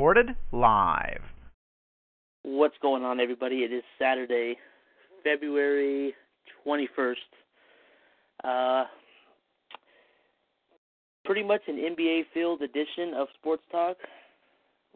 [0.00, 1.20] Recorded live.
[2.42, 3.56] What's going on, everybody?
[3.56, 4.56] It is Saturday,
[5.22, 6.14] February
[6.66, 7.16] 21st.
[8.42, 8.84] Uh,
[11.26, 13.98] pretty much an NBA field edition of Sports Talk.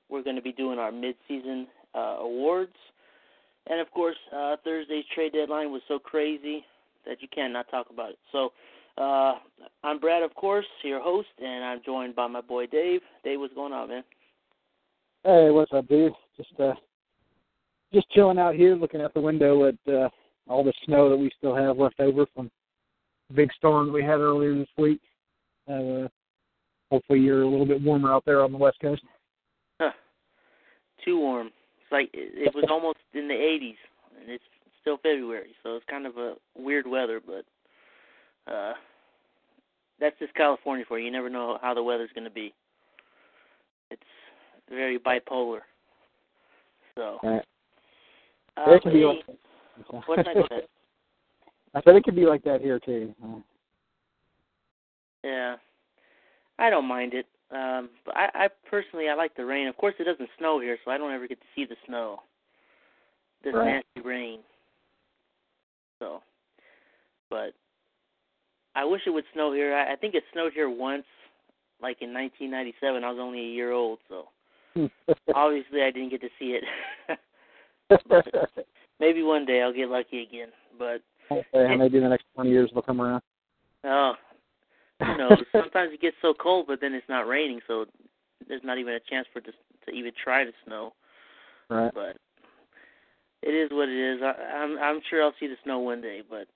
[0.09, 2.73] We're going to be doing our mid-season uh, awards,
[3.69, 6.65] and of course, uh, Thursday's trade deadline was so crazy
[7.07, 8.19] that you cannot talk about it.
[8.33, 8.55] So,
[8.97, 9.35] uh,
[9.83, 13.03] I'm Brad, of course, your host, and I'm joined by my boy Dave.
[13.23, 14.05] Dave, what's going on, man?
[15.27, 16.13] Hey, what's up, dude?
[16.37, 16.75] Just uh,
[17.95, 20.11] just chilling out here, looking out the window at uh,
[20.47, 22.51] all the snow that we still have left over from
[23.31, 25.01] the big storm that we had earlier this week.
[25.67, 26.09] Uh,
[26.91, 29.01] hopefully, you're a little bit warmer out there on the west coast.
[29.81, 29.93] Huh.
[31.03, 31.47] Too warm.
[31.47, 33.77] It's like it, it was almost in the 80s,
[34.21, 34.45] and it's
[34.83, 37.19] still February, so it's kind of a weird weather.
[37.27, 38.75] But uh,
[39.99, 41.07] that's just California for you.
[41.07, 42.53] You never know how the weather's going to be.
[43.91, 44.03] It's
[44.69, 45.61] very bipolar.
[46.95, 47.19] So.
[47.23, 47.45] Right.
[48.57, 49.25] Uh, it can be like
[50.07, 50.63] what's that?
[51.75, 53.13] I said it could be like that here too.
[55.25, 55.57] Yeah,
[56.59, 57.27] I don't mind it.
[57.51, 59.67] Um, but I, I personally I like the rain.
[59.67, 62.21] Of course, it doesn't snow here, so I don't ever get to see the snow.
[63.43, 63.83] This Right.
[63.97, 64.41] nasty rain.
[65.99, 66.23] So,
[67.31, 67.55] but
[68.75, 69.75] I wish it would snow here.
[69.75, 71.05] I, I think it snowed here once,
[71.81, 73.05] like in 1997.
[73.05, 74.29] I was only a year old, so
[75.35, 77.19] obviously I didn't get to see it.
[79.01, 80.49] Maybe one day I'll get lucky again,
[80.79, 83.23] but Okay, maybe in the next 20 years they'll come around.
[83.85, 84.13] Oh,
[85.01, 85.39] who knows?
[85.53, 87.87] Sometimes it gets so cold, but then it's not raining, so
[88.49, 89.53] there's not even a chance for it to,
[89.87, 90.93] to even try to snow.
[91.71, 91.93] Right.
[91.95, 92.17] But
[93.43, 94.21] it is what it is.
[94.23, 96.47] I, I'm I'm sure I'll see the snow one day, but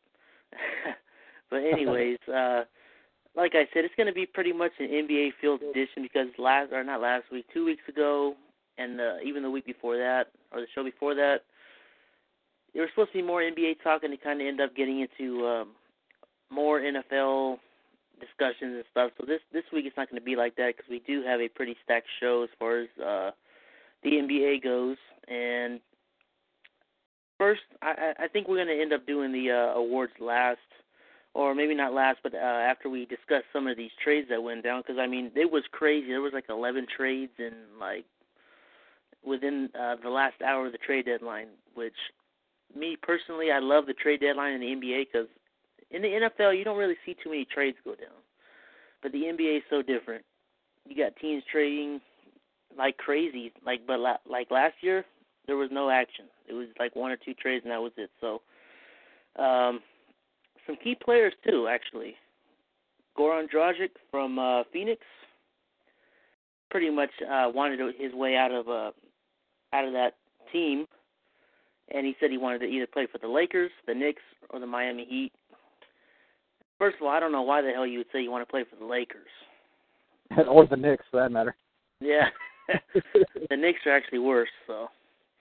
[1.50, 2.64] but anyways, uh,
[3.38, 6.72] like I said, it's going to be pretty much an NBA field edition because last
[6.72, 8.34] or not last week, two weeks ago,
[8.78, 11.42] and uh, even the week before that, or the show before that,
[12.74, 15.00] there was supposed to be more NBA talk, and it kind of ended up getting
[15.00, 15.68] into um,
[16.50, 17.58] more NFL
[18.20, 19.12] discussions and stuff.
[19.18, 21.40] So this this week it's not going to be like that because we do have
[21.40, 23.30] a pretty stacked show as far as uh,
[24.02, 24.96] the NBA goes.
[25.28, 25.78] And
[27.38, 30.58] first, I, I I think we're going to end up doing the uh, awards last,
[31.38, 34.64] or maybe not last, but uh, after we discuss some of these trades that went
[34.64, 34.82] down.
[34.82, 36.08] Because I mean, it was crazy.
[36.08, 38.04] There was like 11 trades in like
[39.24, 41.94] within uh, the last hour of the trade deadline, which
[42.76, 45.28] me personally, I love the trade deadline in the NBA because
[45.92, 48.18] in the NFL you don't really see too many trades go down,
[49.00, 50.24] but the NBA is so different.
[50.88, 52.00] You got teams trading
[52.76, 55.04] like crazy, like but la- like last year
[55.46, 56.24] there was no action.
[56.48, 58.10] It was like one or two trades and that was it.
[58.20, 58.42] So,
[59.40, 59.78] um,
[60.68, 62.14] some key players too, actually.
[63.18, 65.00] Goran Dragic from uh, Phoenix
[66.70, 68.90] pretty much uh, wanted his way out of uh,
[69.72, 70.12] out of that
[70.52, 70.86] team
[71.90, 74.66] and he said he wanted to either play for the Lakers, the Knicks, or the
[74.66, 75.32] Miami Heat.
[76.78, 78.50] First of all, I don't know why the hell you would say you want to
[78.50, 79.26] play for the Lakers.
[80.48, 81.56] or the Knicks, for that matter.
[82.00, 82.28] Yeah,
[83.50, 84.50] the Knicks are actually worse.
[84.66, 84.88] So,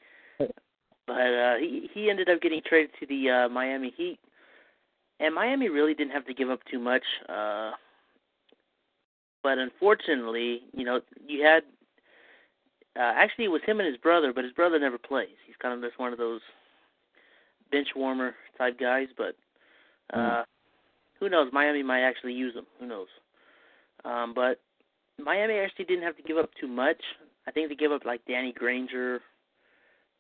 [0.40, 4.20] but uh, he he ended up getting traded to the uh, Miami Heat,
[5.28, 7.04] and Miami really didn't have to give up too much.
[7.28, 7.72] Uh,
[9.44, 11.64] but unfortunately, you know, you had
[12.96, 15.36] uh, actually it was him and his brother, but his brother never plays.
[15.46, 16.42] He's kind of just one of those
[17.72, 19.08] bench warmer type guys.
[19.18, 19.36] But
[20.14, 20.44] uh, Mm.
[21.20, 21.50] who knows?
[21.52, 22.66] Miami might actually use him.
[22.80, 23.08] Who knows?
[24.06, 24.62] Um, but
[25.20, 27.02] Miami actually didn't have to give up too much.
[27.48, 29.22] I think they gave up like Danny Granger,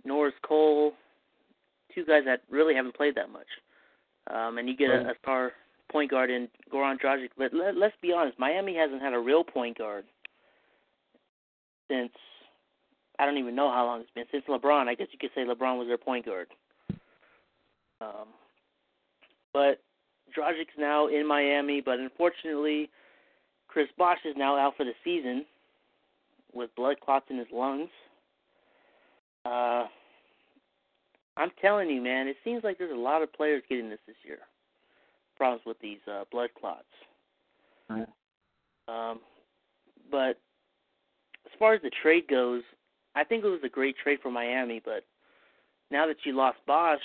[0.03, 0.93] Norris Cole,
[1.95, 3.47] two guys that really haven't played that much.
[4.29, 5.15] Um, and you get a, Right.
[5.15, 5.51] a star
[5.89, 7.29] point guard in Goran Dragic.
[7.37, 10.05] But let, let's be honest, Miami hasn't had a real point guard
[11.89, 12.11] since
[13.19, 14.87] I don't even know how long it's been since LeBron.
[14.87, 16.47] I guess you could say LeBron was their point guard.
[17.99, 18.27] Um,
[19.53, 19.81] but
[20.37, 22.89] Dragic's now in Miami, but unfortunately,
[23.67, 25.45] Chris Bosh is now out for the season
[26.53, 27.89] with blood clots in his lungs.
[29.45, 29.85] Uh,
[31.37, 34.15] I'm telling you, man, it seems like there's a lot of players getting this this
[34.23, 34.39] year.
[35.37, 36.85] Problems with these uh, blood clots.
[37.89, 38.07] Right.
[38.87, 39.19] Um,
[40.09, 40.39] but
[41.45, 42.63] as far as the trade goes,
[43.15, 44.81] I think it was a great trade for Miami.
[44.83, 45.03] But
[45.91, 46.99] now that you lost Bosh,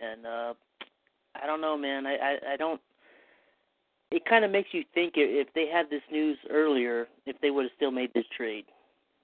[0.00, 0.54] and uh,
[1.40, 2.06] I don't know, man.
[2.06, 2.80] I I, I don't.
[4.10, 7.62] It kind of makes you think if they had this news earlier, if they would
[7.66, 8.64] have still made this trade,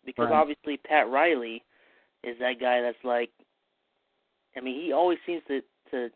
[0.05, 0.41] because Right.
[0.41, 1.65] obviously Pat Riley
[2.23, 3.31] is that guy that's like.
[4.57, 5.61] I mean, he always seems to
[5.91, 6.11] to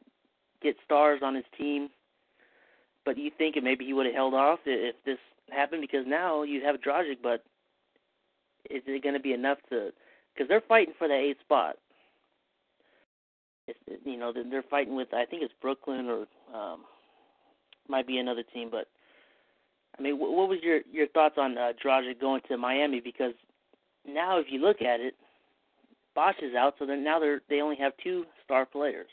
[0.63, 1.89] get stars on his team,
[3.05, 5.19] but you think maybe he would have held off if this
[5.51, 7.45] happened because now you have Dragic, but
[8.69, 9.91] is it going to be enough to?
[10.35, 11.77] Because they're fighting for that eighth spot.
[13.67, 16.27] It's, you know, they're fighting with I think it's Brooklyn or
[16.57, 16.85] um,
[17.89, 18.87] might be another team, but
[19.99, 23.01] I mean, what was your your thoughts on uh, Dragic going to Miami?
[23.01, 23.35] Because
[24.07, 25.15] now, if you look at it,
[26.15, 29.09] Bosh is out, so then now they're they only have two star players.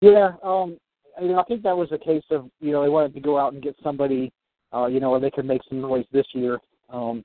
[0.00, 0.78] Yeah, um,
[1.20, 3.38] you know, I think that was a case of you know they wanted to go
[3.38, 4.32] out and get somebody,
[4.72, 6.58] uh, you know, where they could make some noise this year.
[6.90, 7.24] Um,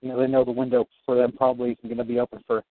[0.00, 2.62] you know, they know the window for them probably isn't going to be open for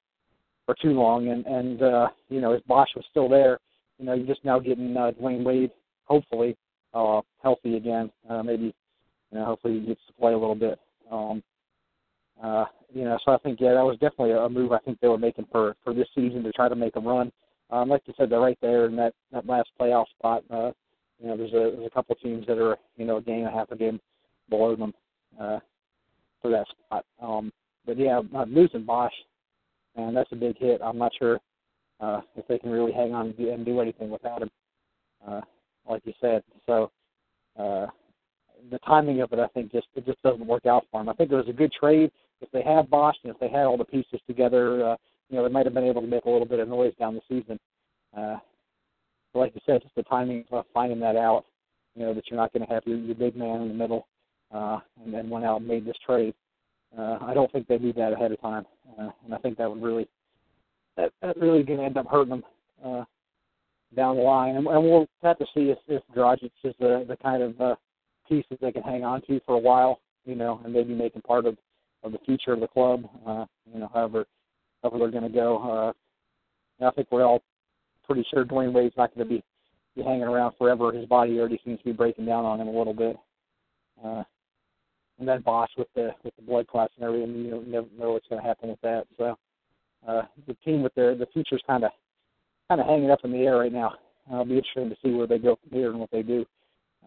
[0.66, 3.60] for too long, and and uh, you know, if Bosh was still there,
[4.00, 5.72] you know, you're just now getting uh, Dwyane Wade,
[6.06, 6.56] hopefully,
[6.94, 8.12] uh, healthy again.
[8.30, 8.76] Uh, maybe,
[9.32, 10.80] you know, hopefully he gets to play a little bit.
[11.12, 11.42] Um,
[12.44, 15.08] uh, you know, so I think yeah, that was definitely a move I think they
[15.08, 17.32] were making for for this season to try to make a run.
[17.70, 20.44] Um, like you said, they're right there in that that last playoff spot.
[20.50, 20.72] Uh,
[21.20, 23.48] you know, there's a there's a couple teams that are you know a game and
[23.48, 24.00] a half a game
[24.50, 24.94] below them
[25.40, 25.60] uh,
[26.42, 27.06] for that spot.
[27.22, 27.52] Um,
[27.86, 29.14] but yeah, uh, losing Bosh,
[29.96, 30.82] and that's a big hit.
[30.84, 31.40] I'm not sure
[32.00, 34.52] uh, if they can really hang on and do, anything without him,
[35.28, 35.42] uh,
[35.90, 36.44] like you said.
[36.66, 36.92] So
[37.58, 37.88] uh,
[38.70, 41.10] the timing of it, I think, just it just doesn't work out for them.
[41.10, 42.12] I think it was a good trade
[42.42, 44.92] if they had Bosh and if they had all the pieces together.
[44.92, 44.96] Uh,
[45.30, 47.16] you know, they might have been able to make a little bit of noise down
[47.16, 47.60] the season.
[48.16, 48.38] Uh,
[49.34, 51.46] but like you said, just the timing of finding that out.
[51.96, 54.08] You know that you're not going to have your, your big man in the middle,
[54.54, 56.34] uh, and then went out and made this trade.
[56.98, 58.66] Uh, I don't think they knew that ahead of time,
[59.00, 60.08] uh, and I think that would really
[60.96, 62.44] that that really going to end up hurting them
[62.86, 63.04] uh,
[63.96, 64.56] down the line.
[64.56, 67.76] And, and we'll have to see if if Dragic is the the kind of uh,
[68.30, 71.16] piece that they can hang on to for a while, you know, and maybe make
[71.16, 71.58] him part of
[72.04, 73.08] of the future of the club.
[73.26, 74.26] Uh, you know, however
[74.84, 75.94] however they're going to go.
[76.82, 77.42] Uh, I think we're all
[78.06, 79.44] pretty sure Dwyane Wade's not going to be
[79.96, 80.92] be hanging around forever.
[80.92, 83.18] His body already seems to be breaking down on him a little bit.
[84.04, 84.24] Uh,
[85.20, 88.28] and then Bosh with the with the blood clots and everything, you never know what's
[88.28, 89.06] going to happen with that.
[89.18, 89.38] So
[90.08, 91.92] uh, the team with their the future's kind of
[92.68, 93.94] kind of hanging up in the air right now.
[94.30, 96.46] It'll be interesting to see where they go from here and what they do.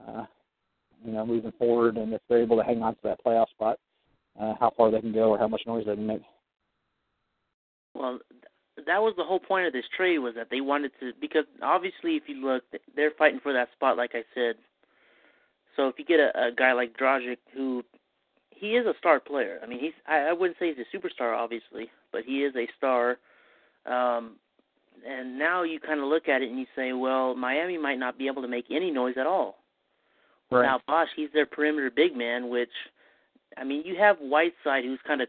[0.08, 0.24] Uh,
[1.04, 3.78] you know, moving forward, and if they're able to hang on to that playoff spot,
[4.40, 6.22] uh, how far they can go or how much noise they can make.
[7.94, 8.20] Well,
[8.76, 12.16] that was the whole point of this trade was that they wanted to because obviously
[12.16, 12.64] if you look,
[12.96, 14.56] they're fighting for that spot, like I said.
[15.76, 17.82] So if you get a, a guy like Dragic, who
[18.50, 19.58] he is a star player.
[19.62, 22.68] I mean, he's I, I wouldn't say he's a superstar, obviously, but he is a
[22.76, 23.18] star.
[23.86, 24.36] Um,
[25.06, 28.18] and now you kind of look at it and you say, well, Miami might not
[28.18, 29.56] be able to make any noise at all.
[30.50, 30.62] Right.
[30.62, 32.70] Now Bosh, he's their perimeter big man, which
[33.56, 35.28] I mean, you have Whiteside who's kind of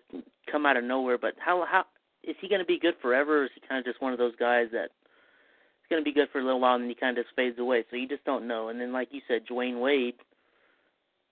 [0.51, 1.85] come out of nowhere, but how how
[2.23, 3.41] is he going to be good forever?
[3.41, 6.13] Or is he kind of just one of those guys that is going to be
[6.13, 7.83] good for a little while and then he kind of just fades away?
[7.89, 8.69] So you just don't know.
[8.69, 10.15] And then, like you said, Dwyane Wade,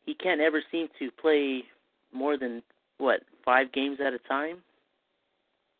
[0.05, 1.63] he can't ever seem to play
[2.11, 2.63] more than
[2.97, 4.57] what five games at a time.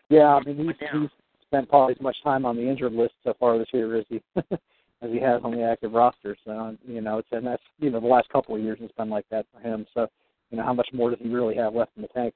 [0.10, 1.10] Yeah, I mean he's, he's
[1.46, 4.22] spent probably as much time on the injured list so far this year as he
[4.38, 6.36] as he has on the active roster.
[6.46, 9.10] So you know, it's and that's you know the last couple of years it's been
[9.10, 9.86] like that for him.
[9.94, 10.08] So
[10.50, 12.34] you know, how much more does he really have left in the tank?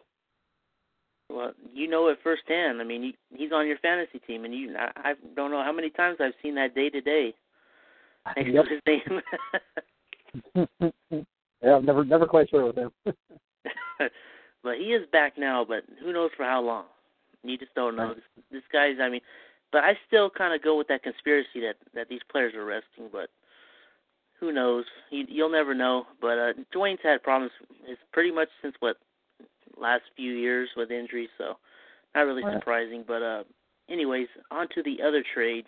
[1.29, 2.79] Well, you know it firsthand.
[2.79, 5.71] I mean, he, he's on your fantasy team, and you I, I don't know how
[5.71, 7.33] many times I've seen that day to day
[8.35, 8.65] next Yep.
[8.65, 8.81] to his
[10.55, 10.91] name.
[11.63, 12.91] yeah, I'm never never quite sure with him.
[14.63, 16.85] but he is back now, but who knows for how long?
[17.43, 18.07] You just don't know.
[18.07, 18.15] Right.
[18.15, 19.21] This, this guy's, I mean,
[19.71, 23.09] but I still kind of go with that conspiracy that that these players are resting,
[23.11, 23.29] but
[24.43, 24.83] who knows?
[25.09, 26.05] You, you'll never know.
[26.19, 27.53] But uh, Dwyane's had problems.
[27.87, 28.97] It's pretty much since what
[29.77, 31.55] last few years with injuries, so
[32.13, 32.53] not really Right.
[32.59, 33.05] surprising.
[33.07, 33.43] But uh,
[33.89, 35.65] anyways, on to the other trade.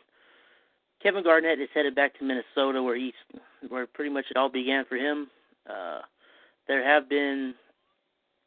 [1.02, 3.14] Kevin Garnett is headed back to Minnesota, where he's
[3.70, 5.28] where pretty much it all began for him.
[5.70, 6.02] Uh,
[6.68, 7.54] there have been,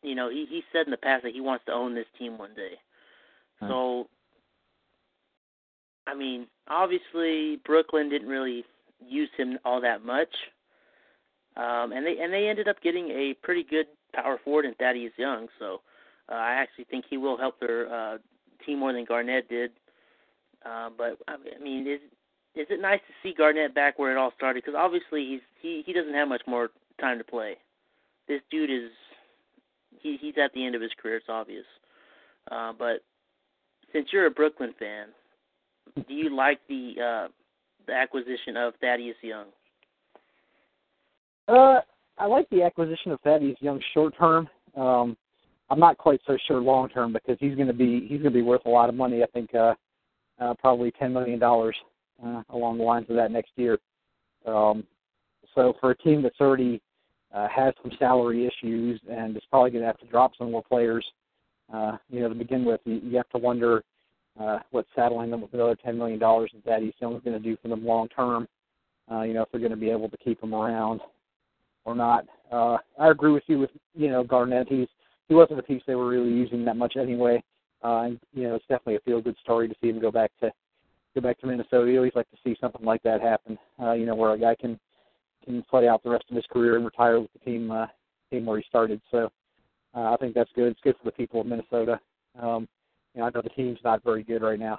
[0.03, 2.37] you know, he he said in the past that he wants to own this team
[2.37, 2.73] one day.
[3.63, 3.69] Right.
[3.69, 4.09] So,
[6.07, 8.65] I mean, obviously Brooklyn didn't really
[9.07, 10.31] use him all that much,
[11.57, 15.13] um, and they and they ended up getting a pretty good power forward in Thaddeus
[15.17, 15.49] Young.
[15.59, 15.81] So,
[16.31, 18.19] uh, I actually think he will help their uh,
[18.65, 19.73] team more than Garnett did.
[20.65, 22.01] Uh, but I mean, is
[22.55, 24.63] is it nice to see Garnett back where it all started?
[24.65, 27.57] Because obviously he's he he doesn't have much more time to play.
[28.27, 28.91] This dude is
[30.01, 31.17] he he's at the end of his career.
[31.17, 31.65] It's obvious.
[32.51, 33.03] Uh, but
[33.93, 35.09] since you're a Brooklyn fan,
[36.09, 37.29] do you like the uh,
[37.89, 39.47] the acquisition of Thaddeus Young?
[41.49, 41.81] Uh,
[42.19, 44.49] I like the acquisition of Thaddeus Young short term.
[44.77, 45.17] Um,
[45.71, 48.39] I'm not quite so sure long term because he's going to be he's going to
[48.39, 49.23] be worth a lot of money.
[49.23, 49.75] I think uh,
[50.39, 51.77] uh, probably ten million dollars
[52.25, 53.79] uh, along the lines of that next year.
[54.47, 54.85] Um,
[55.55, 56.81] so for a team that's already
[57.35, 60.63] uh, has some salary issues and is probably going to have to drop some more
[60.63, 61.05] players,
[61.73, 63.83] uh, you know, to begin with, you, you have to wonder
[64.41, 67.57] uh, what saddling them with another ten million dollars that Thaddeus Young going to do
[67.61, 68.47] for them long term.
[69.11, 71.01] Uh, you know, if they're going to be able to keep him around
[71.85, 72.27] or not.
[72.53, 74.69] Uh, I agree with you with you know Garnett.
[74.69, 74.89] He's
[75.29, 77.43] he wasn't a piece they were really using that much anyway.
[77.85, 80.31] Uh, and you know, it's definitely a feel good story to see him go back
[80.41, 80.51] to
[81.15, 81.91] go back to Minnesota.
[81.91, 83.59] You always like to see something like that happen.
[83.81, 84.79] Uh, you know, where a guy can
[85.45, 87.87] can play out the rest of his career and retire with the team uh,
[88.31, 89.01] team where he started.
[89.11, 89.31] So
[89.95, 90.69] uh, I think that's good.
[90.69, 92.01] It's good for the people of Minnesota.
[92.41, 92.69] Um,
[93.19, 94.79] you know, I know the team's not very good right now,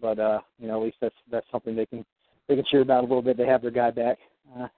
[0.00, 2.06] but uh, you know, at least that's that's something they can
[2.48, 3.36] they can cheer about a little bit.
[3.36, 4.16] They have their guy back.
[4.58, 4.68] Uh,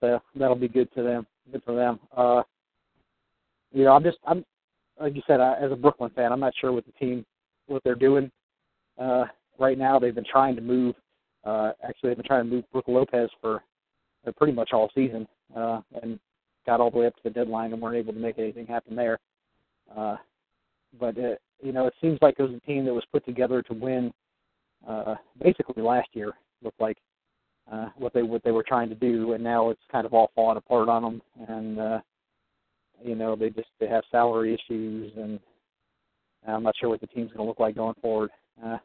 [0.00, 1.28] so that'll be good to them.
[1.52, 2.00] Good for them.
[2.16, 2.42] Uh,
[3.72, 4.44] you know, I'm just I'm
[5.00, 7.24] like you said, I, as a Brooklyn fan, I'm not sure what the team
[7.68, 8.32] what they're doing
[9.00, 9.26] uh,
[9.60, 10.00] right now.
[10.00, 10.96] They've been trying to move.
[11.44, 13.62] Uh, actually, they've been trying to move Brook Lopez for
[14.26, 16.18] uh, pretty much all season, uh, and
[16.66, 18.96] got all the way up to the deadline and weren't able to make anything happen
[18.96, 19.20] there.
[19.96, 20.16] Uh,
[20.98, 23.62] but it, you know, it seems like it was a team that was put together
[23.62, 24.12] to win.
[24.86, 26.98] Uh, basically, last year looked like
[27.70, 30.30] uh, what they what they were trying to do, and now it's kind of all
[30.34, 31.22] falling apart on them.
[31.48, 32.00] And uh,
[33.04, 35.40] you know, they just they have salary issues, and
[36.46, 38.30] I'm not sure what the team's going to look like going forward.
[38.64, 38.78] Uh,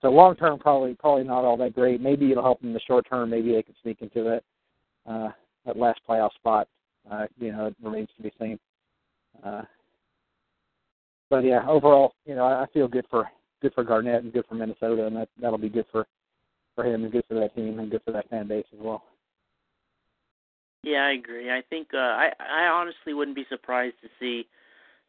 [0.00, 2.00] so long term, probably probably not all that great.
[2.00, 3.30] Maybe it'll help them in the short term.
[3.30, 4.42] Maybe they can sneak into that
[5.10, 5.30] uh,
[5.66, 6.68] that last playoff spot.
[7.10, 8.58] Uh, you know, it remains to be seen.
[9.44, 9.62] Uh,
[11.30, 13.30] but yeah, overall, you know, I, feel good for
[13.62, 16.06] good for Garnett and good for Minnesota, and that that'll be good for
[16.74, 19.04] for him and good for that team and good for that fan base as well.
[20.82, 21.50] Yeah, I agree.
[21.50, 24.46] I think uh, I I honestly wouldn't be surprised to see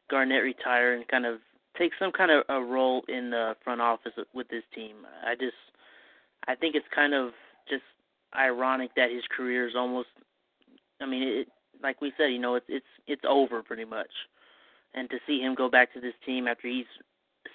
[0.10, 1.40] Garnett retire and kind of
[1.78, 4.98] take some kind of a role in the front office with this team.
[5.26, 5.56] I just
[6.48, 7.32] I think it's kind of
[7.70, 7.84] just
[8.36, 10.10] ironic that his career is almost
[11.02, 11.48] I mean it
[11.82, 14.10] like we said, you know, it's it's it's over pretty much.
[14.94, 16.86] And to see him go back to this team after he's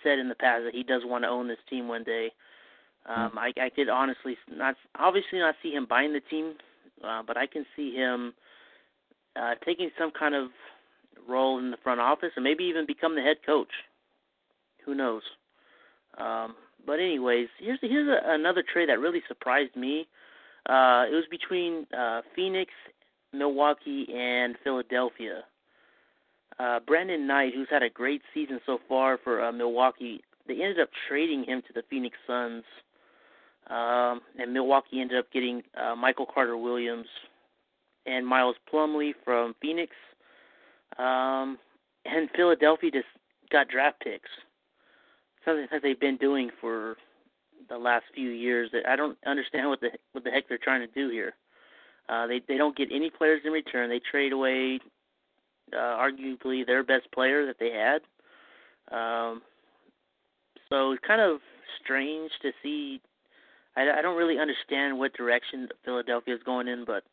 [0.02, 2.30] said in the past that he does want to own this team one day,
[3.08, 6.54] um, I, I could honestly not obviously not see him buying the team,
[7.04, 8.34] uh, but I can see him
[9.36, 10.48] uh, taking some kind of
[11.28, 13.70] role in the front office and maybe even become the head coach.
[14.84, 15.22] Who knows?
[16.18, 16.54] Um,
[16.86, 20.06] but anyways, here's here's a, another trade that really surprised me.
[20.68, 22.72] Uh, it was between uh, Phoenix,
[23.32, 25.42] Milwaukee, and Philadelphia.
[26.58, 30.80] Uh, Brandon Knight, who's had a great season so far for uh, Milwaukee, they ended
[30.80, 32.64] up trading him to the Phoenix Suns
[33.68, 37.06] um, and Milwaukee ended up getting uh, Michael Carter Williams
[38.06, 39.92] and Miles Plumlee from Phoenix.
[40.98, 41.58] Um,
[42.04, 43.06] and Philadelphia just
[43.50, 44.30] got draft picks.
[45.44, 46.96] Something that they've been doing for
[47.68, 48.70] the last few years.
[48.72, 51.34] That I don't understand what the what the heck they're trying to do here.
[52.08, 53.90] Uh, they they don't get any players in return.
[53.90, 54.78] They trade away
[55.72, 58.02] uh, arguably their best player that they had.
[58.96, 59.42] Um,
[60.68, 61.40] so it's kind of
[61.82, 63.00] strange to see
[63.76, 67.04] I, I don't really understand what direction Philadelphia is going in, but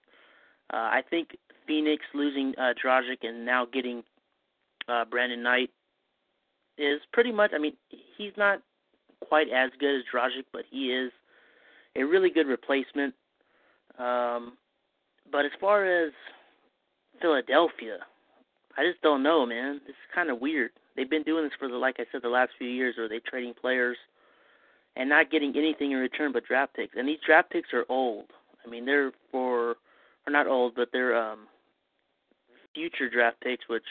[0.73, 4.03] uh, I think Phoenix losing uh, Dragic and now getting
[4.87, 5.69] uh, Brandon Knight
[6.77, 7.51] is pretty much.
[7.53, 7.73] I mean,
[8.17, 8.61] he's not
[9.27, 11.11] quite as good as Dragic, but he is
[11.95, 13.13] a really good replacement.
[13.99, 14.53] Um,
[15.31, 16.11] but as far as
[17.21, 17.99] Philadelphia,
[18.77, 19.81] I just don't know, man.
[19.85, 20.71] This is kind of weird.
[20.95, 23.19] They've been doing this for the, like I said, the last few years, where they're
[23.27, 23.97] trading players
[24.95, 26.95] and not getting anything in return but draft picks.
[26.95, 28.25] And these draft picks are old.
[28.65, 29.75] I mean, they're for
[30.25, 31.47] or not old, but they're um
[32.73, 33.83] future draft picks, which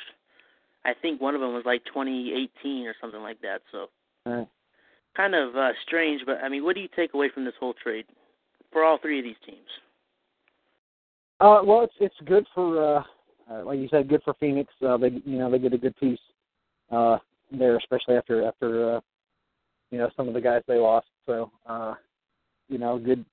[0.85, 3.63] I think one of them was like 2018 or something like that.
[3.71, 3.87] So
[4.27, 4.49] right.
[5.17, 6.23] kind of uh, strange.
[6.27, 8.07] But I mean, what do you take away from this whole trade
[8.73, 9.59] for all three of these teams?
[11.41, 13.03] Uh, well, it's it's good for uh,
[13.51, 14.73] uh, like you said, good for Phoenix.
[14.87, 16.19] Uh, they you know they get a good piece
[16.91, 17.19] uh,
[17.51, 19.01] there, especially after after uh,
[19.91, 21.07] you know some of the guys they lost.
[21.27, 21.95] So uh,
[22.69, 23.25] you know, good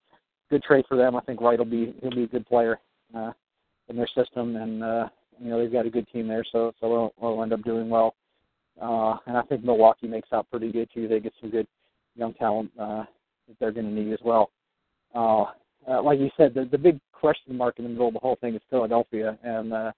[0.49, 1.15] good trade for them.
[1.15, 2.79] I think Wright will be he'll be a good player
[3.15, 3.31] uh,
[3.87, 6.89] in their system, and uh, you know they've got a good team there, so so
[6.89, 8.15] they'll, they'll end up doing well.
[8.81, 11.07] Uh, and I think Milwaukee makes out pretty good too.
[11.07, 11.67] They get some good
[12.15, 13.03] young talent uh,
[13.47, 14.51] that they're going to need as well.
[15.15, 15.45] uh,
[15.89, 18.38] uh, like you said, the the big question mark in the middle of the whole
[18.41, 19.91] thing is Philadelphia, and uh,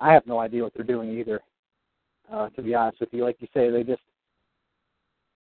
[0.00, 1.40] I have no idea what they're doing either.
[2.32, 4.02] Uh, to be honest with you, like you say, they just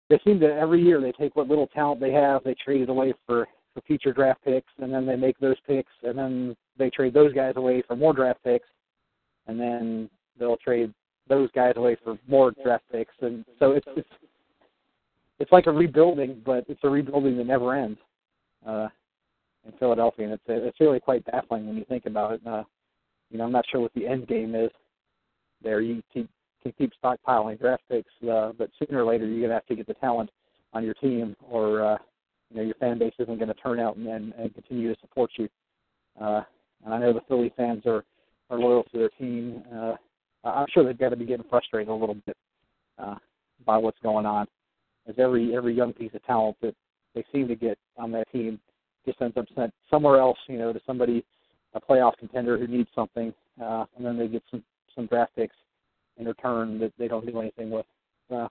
[0.09, 2.89] they seem to every year they take what little talent they have, they trade it
[2.89, 6.89] away for for future draft picks, and then they make those picks, and then they
[6.89, 8.67] trade those guys away for more draft picks,
[9.47, 10.93] and then they'll trade
[11.27, 14.09] those guys away for more draft picks, and so it's it's
[15.39, 17.99] it's like a rebuilding, but it's a rebuilding that never ends
[18.65, 18.87] uh,
[19.65, 22.41] in Philadelphia, and it's it's really quite baffling when you think about it.
[22.45, 22.63] Uh,
[23.29, 24.69] you know, I'm not sure what the end game is.
[25.61, 26.29] There, you keep
[26.61, 29.87] can keep stockpiling draft picks, uh, but sooner or later you're gonna have to get
[29.87, 30.29] the talent
[30.73, 31.97] on your team, or uh,
[32.49, 34.99] you know your fan base isn't going to turn out and, and, and continue to
[35.01, 35.47] support you.
[36.19, 36.41] Uh,
[36.83, 38.03] and I know the Philly fans are
[38.49, 39.63] are loyal to their team.
[39.73, 39.93] Uh,
[40.43, 42.37] I'm sure they've got to be getting frustrated a little bit
[42.99, 43.15] uh,
[43.65, 44.47] by what's going on,
[45.07, 46.75] as every every young piece of talent that
[47.15, 48.59] they seem to get on that team
[49.05, 51.23] just ends up sent somewhere else, you know, to somebody
[51.73, 54.63] a playoff contender who needs something, uh, and then they get some
[54.95, 55.55] some draft picks
[56.17, 57.85] in return that they don't do anything with.
[58.31, 58.47] Uh,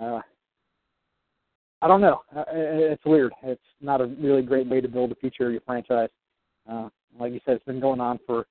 [0.00, 0.20] uh,
[1.80, 2.22] I don't know.
[2.36, 3.32] Uh, it's weird.
[3.44, 6.08] It's not a really great way to build the future of your franchise.
[6.68, 8.46] Uh, like you said, it's been going on for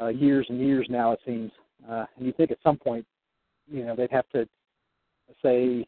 [0.00, 1.12] uh, years and years now.
[1.12, 1.50] It seems,
[1.88, 3.06] uh, and you think at some point,
[3.66, 4.46] you know, they'd have to
[5.42, 5.86] say,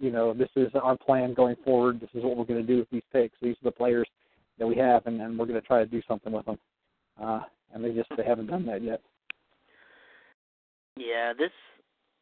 [0.00, 2.00] you know, this is our plan going forward.
[2.00, 3.36] This is what we're going to do with these picks.
[3.40, 4.08] These are the players
[4.58, 6.58] that we have, and, and we're going to try to do something with them.
[7.22, 7.40] Uh,
[7.72, 9.00] and they just they haven't done that yet.
[10.96, 11.50] Yeah, this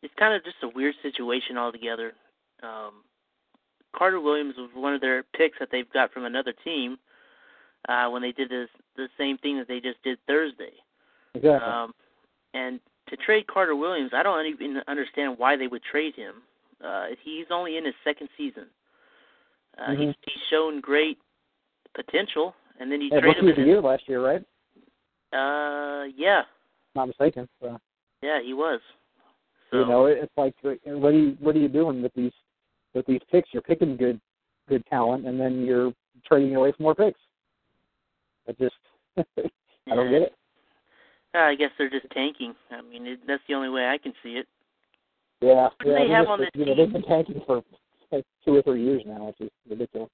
[0.02, 2.12] it's kind of just a weird situation altogether.
[2.62, 3.04] Um,
[3.96, 6.98] Carter Williams was one of their picks that they've got from another team
[7.88, 10.72] uh, when they did this the same thing that they just did Thursday.
[11.34, 11.68] Exactly.
[11.68, 11.92] Um,
[12.54, 16.34] and to trade Carter Williams, I don't even understand why they would trade him.
[16.84, 18.66] Uh, he's only in his second season.
[19.76, 20.02] Uh, mm-hmm.
[20.02, 21.18] He's he's shown great
[21.94, 23.46] potential, and then you yeah, trade him.
[23.46, 24.42] Rookie of the year last year, right?
[25.32, 26.42] Uh, yeah.
[26.94, 27.48] Not mistaken.
[27.60, 27.78] So.
[28.22, 28.80] Yeah, he was.
[29.70, 32.32] So, you know, it's like what are you what are you doing with these
[32.94, 33.50] with these picks?
[33.52, 34.20] You're picking good
[34.68, 35.92] good talent, and then you're
[36.26, 37.20] trading away for more picks.
[38.48, 38.74] I just
[39.18, 40.34] I don't get it.
[41.34, 42.54] Uh, I guess they're just tanking.
[42.70, 44.46] I mean, it, that's the only way I can see it.
[45.40, 45.94] Yeah, yeah.
[45.98, 46.84] they have on this you know, team?
[46.84, 47.62] they've been tanking for
[48.10, 50.10] like two or three years now, which is ridiculous.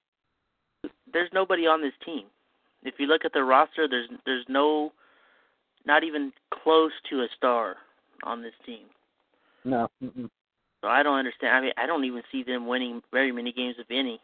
[1.11, 2.25] There's nobody on this team.
[2.83, 4.91] If you look at the roster, there's there's no,
[5.85, 6.31] not even
[6.63, 7.77] close to a star
[8.23, 8.85] on this team.
[9.63, 9.87] No.
[10.03, 10.29] Mm-mm.
[10.81, 11.55] So I don't understand.
[11.55, 14.19] I mean, I don't even see them winning very many games, if any.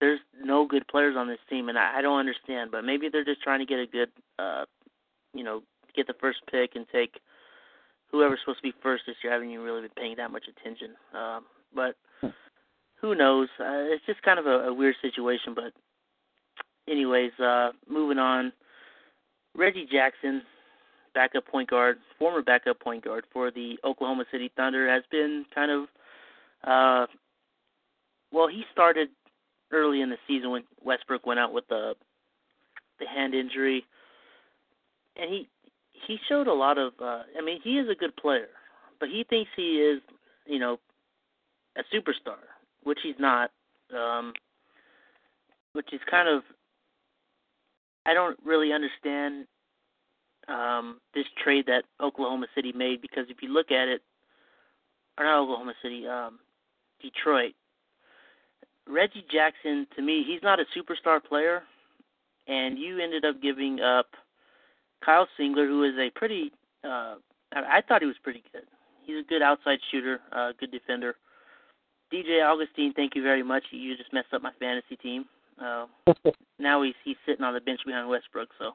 [0.00, 2.70] There's no good players on this team, and I, I don't understand.
[2.70, 4.64] But maybe they're just trying to get a good, uh,
[5.34, 5.62] you know,
[5.94, 7.20] get the first pick and take
[8.10, 9.32] whoever's supposed to be first this year.
[9.32, 10.90] I haven't even really been paying that much attention.
[11.14, 11.44] Um,
[11.74, 11.96] but
[13.00, 13.48] who knows?
[13.58, 15.54] Uh, it's just kind of a, a weird situation.
[15.54, 15.72] But
[16.88, 18.52] anyways, uh, moving on.
[19.56, 20.42] Reggie Jackson,
[21.14, 25.70] backup point guard, former backup point guard for the Oklahoma City Thunder, has been kind
[25.70, 25.82] of,
[26.64, 27.06] uh,
[28.32, 29.08] well, he started
[29.72, 31.94] early in the season when Westbrook went out with the
[33.00, 33.84] the hand injury,
[35.16, 35.48] and he
[36.06, 36.92] he showed a lot of.
[37.00, 38.48] Uh, I mean, he is a good player,
[38.98, 40.00] but he thinks he is,
[40.46, 40.78] you know,
[41.76, 42.38] a superstar,
[42.82, 43.50] which he's not.
[43.96, 44.32] Um,
[45.72, 46.42] which is kind of.
[48.06, 49.46] I don't really understand
[50.48, 54.02] um, this trade that Oklahoma City made because if you look at it,
[55.18, 56.38] or not Oklahoma City, um,
[57.00, 57.52] Detroit.
[58.88, 61.62] Reggie Jackson, to me, he's not a superstar player,
[62.48, 64.06] and you ended up giving up
[65.04, 66.52] Kyle Singler, who is a pretty.
[66.84, 67.16] Uh,
[67.52, 68.62] I, thought he was pretty good.
[69.04, 71.16] He's a good outside shooter, uh, good defender.
[72.12, 73.64] DJ Augustin, thank you very much.
[73.70, 75.26] You just messed up my fantasy team.
[75.60, 75.86] Uh,
[76.58, 78.72] now he's he's sitting on the bench behind Westbrook, so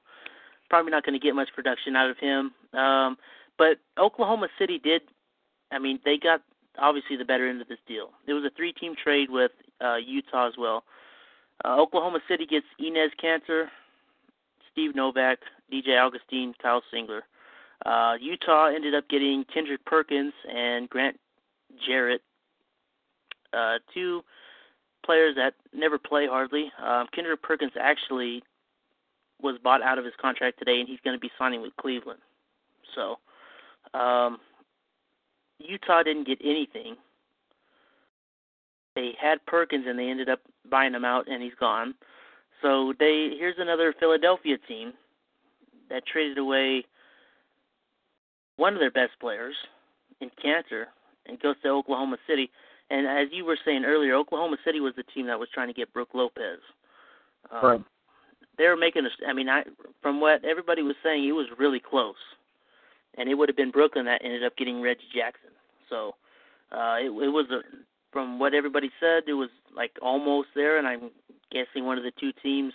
[0.69, 2.51] probably not going to get much production out of him.
[2.77, 3.17] Um,
[3.57, 5.01] but Oklahoma City did.
[5.71, 6.41] I mean, they got
[6.77, 8.09] obviously the better end of this deal.
[8.27, 10.83] It was a three-team trade with uh, Utah as well.
[11.63, 13.67] Uh, Oklahoma City gets Enes Kanter,
[14.71, 15.39] Steve Novak,
[15.71, 17.21] DJ Augustin, Kyle Singler.
[17.85, 21.19] Uh, Utah ended up getting Kendrick Perkins and Grant
[21.87, 22.19] Jerrett,
[23.53, 24.21] uh, two
[25.05, 26.71] players that never play hardly.
[26.83, 28.43] Um, Kendrick Perkins actually
[29.41, 32.19] was bought out of his contract today, and he's going to be signing with Cleveland.
[32.95, 33.17] So,
[33.97, 34.39] um,
[35.59, 36.95] Utah didn't get anything.
[38.95, 41.93] They had Perkins, and they ended up buying him out, and he's gone.
[42.61, 44.93] So they here's another Philadelphia team
[45.89, 46.85] that traded away
[48.57, 49.55] one of their best players
[50.21, 50.85] in Kanter
[51.25, 52.49] and goes to Oklahoma City.
[52.89, 55.73] And as you were saying earlier, Oklahoma City was the team that was trying to
[55.73, 56.59] get Brook Lopez.
[57.51, 57.81] Um, Right.
[58.57, 59.27] They were making a.
[59.27, 59.63] I mean, I
[60.01, 62.15] from what everybody was saying, it was really close,
[63.17, 65.49] and it would have been Brooklyn that ended up getting Reggie Jackson.
[65.89, 66.15] So
[66.71, 67.59] uh, it, it was a,
[68.13, 71.11] from what everybody said, it was like almost there, and I'm
[71.51, 72.71] guessing one of the two teams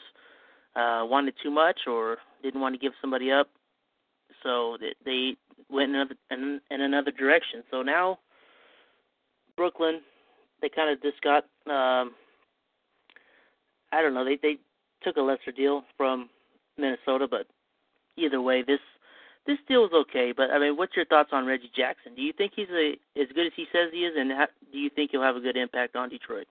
[0.76, 3.48] uh, wanted too much or didn't want to give somebody up,
[4.42, 5.36] so they,
[5.70, 7.62] went in another in, in another direction.
[7.70, 8.18] So now
[9.56, 10.00] Brooklyn,
[10.62, 11.44] they kind of just got.
[11.66, 12.12] Um,
[13.92, 14.24] I don't know.
[14.24, 14.56] They they
[15.02, 16.28] took a lesser deal from
[16.78, 17.46] Minnesota, but
[18.16, 18.80] either way, this
[19.46, 20.32] this deal is okay.
[20.36, 22.14] But I mean, what's your thoughts on Reggie Jackson?
[22.14, 24.78] Do you think he's a, as good as he says he is, and ha- do
[24.78, 26.46] you think he'll have a good impact on Detroit?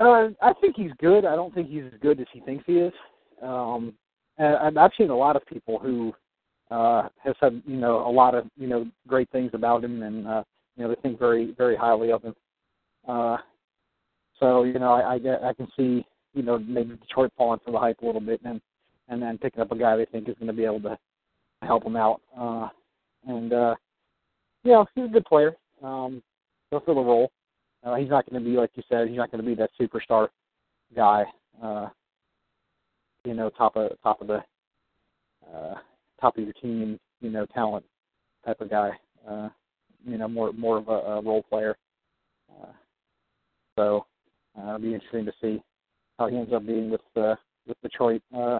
[0.00, 1.24] Uh, I think he's good.
[1.24, 2.92] I don't think he's as good as he thinks he is.
[3.42, 3.94] Um,
[4.38, 6.12] and I've seen a lot of people who
[6.70, 10.26] uh, have said you know a lot of you know great things about him, and
[10.26, 10.42] uh,
[10.76, 12.34] you know they think very very highly of him.
[13.06, 13.36] Uh,
[14.40, 17.78] so you know I, I I can see you know maybe Detroit falling for the
[17.78, 18.60] hype a little bit, and
[19.08, 20.98] and then picking up a guy they think is going to be able to
[21.62, 22.20] help them out.
[22.36, 22.68] Uh,
[23.26, 23.74] and uh,
[24.64, 25.54] know he's a good player.
[25.82, 26.22] Um,
[26.70, 27.30] he'll fill the role.
[27.84, 29.08] Uh, he's not going to be like you said.
[29.08, 30.28] He's not going to be that superstar
[30.94, 31.24] guy.
[31.62, 31.88] Uh,
[33.24, 34.42] you know, top of top of the
[35.52, 35.74] uh,
[36.20, 36.98] top of your team.
[37.20, 37.84] You know, talent
[38.44, 38.90] type of guy.
[39.28, 39.48] Uh,
[40.04, 41.76] you know, more more of a, a role player.
[42.50, 42.72] Uh,
[43.76, 44.06] so
[44.58, 45.62] uh, it'll be interesting to see
[46.18, 48.22] how he ends up being with uh, with Detroit.
[48.34, 48.58] Uh,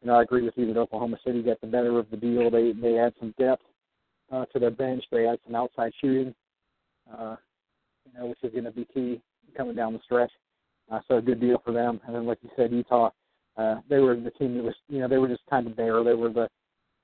[0.00, 2.50] you know, I agree with you that Oklahoma City got the better of the deal.
[2.50, 3.62] They they add some depth
[4.30, 5.04] uh, to their bench.
[5.10, 6.34] They add some outside shooting.
[7.10, 7.36] Uh,
[8.06, 9.20] you know, which is going to be key
[9.56, 10.30] coming down the stretch.
[10.90, 12.00] Uh, so a good deal for them.
[12.06, 13.10] And then, like you said, Utah,
[13.56, 16.02] uh, they were the team that was, you know, they were just kind of there.
[16.02, 16.48] They were the,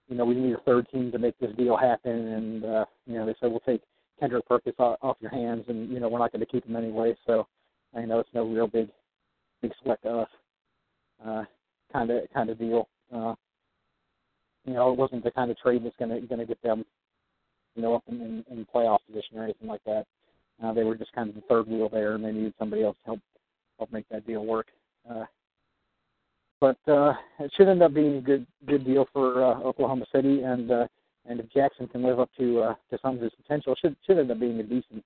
[0.09, 2.13] you know, we need a third team to make this deal happen.
[2.13, 3.83] And, uh, you know, they said, we'll take
[4.19, 6.77] Kendrick Perkins off, off your hands and, you know, we're not going to keep him
[6.77, 7.17] anyway.
[7.27, 7.47] So
[7.97, 8.89] I know it's no real big,
[9.63, 10.29] big sweat to us,
[11.25, 11.45] uh,
[11.93, 12.89] kind of, kind of deal.
[13.15, 13.35] Uh,
[14.65, 16.85] you know, it wasn't the kind of trade that's going to, going to get them,
[17.77, 20.05] you know, up in, in, in playoff position or anything like that.
[20.63, 22.97] Uh, they were just kind of the third wheel there, and they needed somebody else
[23.05, 23.21] to help
[23.79, 24.67] help make that deal work.
[25.11, 25.25] Uh,
[26.61, 30.43] but uh, it should end up being a good good deal for uh, Oklahoma City,
[30.43, 30.87] and uh,
[31.27, 34.19] and if Jackson can live up to uh, to some of his potential, should should
[34.19, 35.05] end up being a decent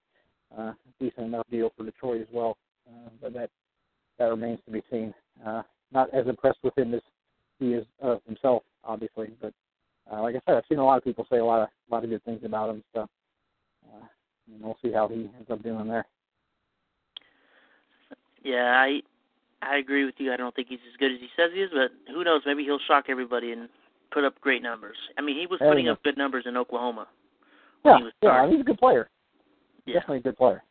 [0.56, 2.56] uh, decent enough deal for Detroit as well.
[2.88, 3.50] Uh, but that
[4.18, 5.14] that remains to be seen.
[5.44, 5.62] Uh,
[5.92, 7.00] not as impressed with him as
[7.58, 9.52] he is uh, himself, obviously, but
[10.12, 11.94] uh, like I said, I've seen a lot of people say a lot of a
[11.94, 12.84] lot of good things about him.
[12.94, 13.06] So.
[13.86, 14.06] Uh,
[14.52, 16.06] and we'll see how he ends up doing there.
[18.42, 19.00] Yeah, I
[19.70, 20.32] I agree with you.
[20.32, 22.42] I don't think he's as good as he says he is, but who knows?
[22.46, 23.68] Maybe he'll shock everybody and
[24.12, 24.96] put up great numbers.
[25.18, 27.08] I mean, he was There putting up good numbers in Oklahoma.
[27.84, 29.08] Yeah, he yeah, he's a good player.
[29.86, 30.62] Yeah, Definitely a good player.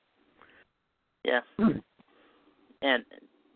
[1.23, 1.41] yeah.
[2.81, 3.03] and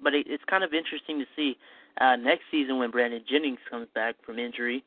[0.04, 1.58] but it, it's kind of interesting to see
[2.00, 4.84] uh next season when Brandon Jennings comes back from injury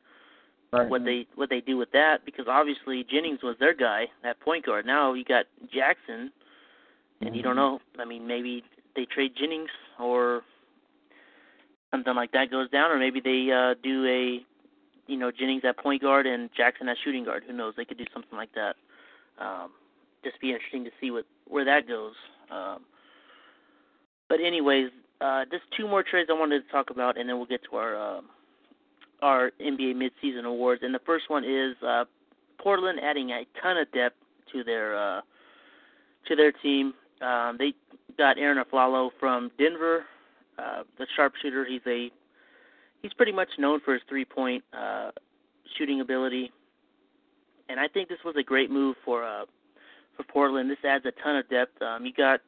[0.73, 0.87] Right.
[0.89, 4.65] what they what they do with that because obviously Jennings was their guy at point
[4.65, 4.85] guard.
[4.85, 6.31] Now you got Jackson,
[7.19, 7.79] and you don't know.
[7.99, 8.63] I mean, maybe
[8.95, 10.41] they trade Jennings or
[11.91, 14.45] something like that goes down, or maybe they uh do a
[15.07, 17.43] you know Jennings at point guard and Jackson at shooting guard.
[17.45, 17.73] Who knows?
[17.77, 18.75] They could do something like that.
[19.39, 19.71] Um,
[20.23, 22.13] just be interesting to see what where that goes.
[22.49, 22.81] Um,
[24.29, 27.45] but anyways, uh, just two more trades I wanted to talk about, and then we'll
[27.45, 28.17] get to our.
[28.17, 28.25] Um,
[29.21, 32.05] our NBA midseason awards, and the first one is uh,
[32.59, 34.15] Portland adding a ton of depth
[34.51, 35.21] to their uh,
[36.27, 36.93] to their team.
[37.21, 37.73] Um, they
[38.17, 40.05] got Arron Afflalo from Denver,
[40.57, 41.65] uh, the sharpshooter.
[41.65, 42.11] He's a
[43.01, 45.11] he's pretty much known for his three point uh,
[45.77, 46.51] shooting ability,
[47.69, 49.45] and I think this was a great move for uh,
[50.17, 50.69] for Portland.
[50.69, 51.81] This adds a ton of depth.
[51.81, 52.41] Um, you got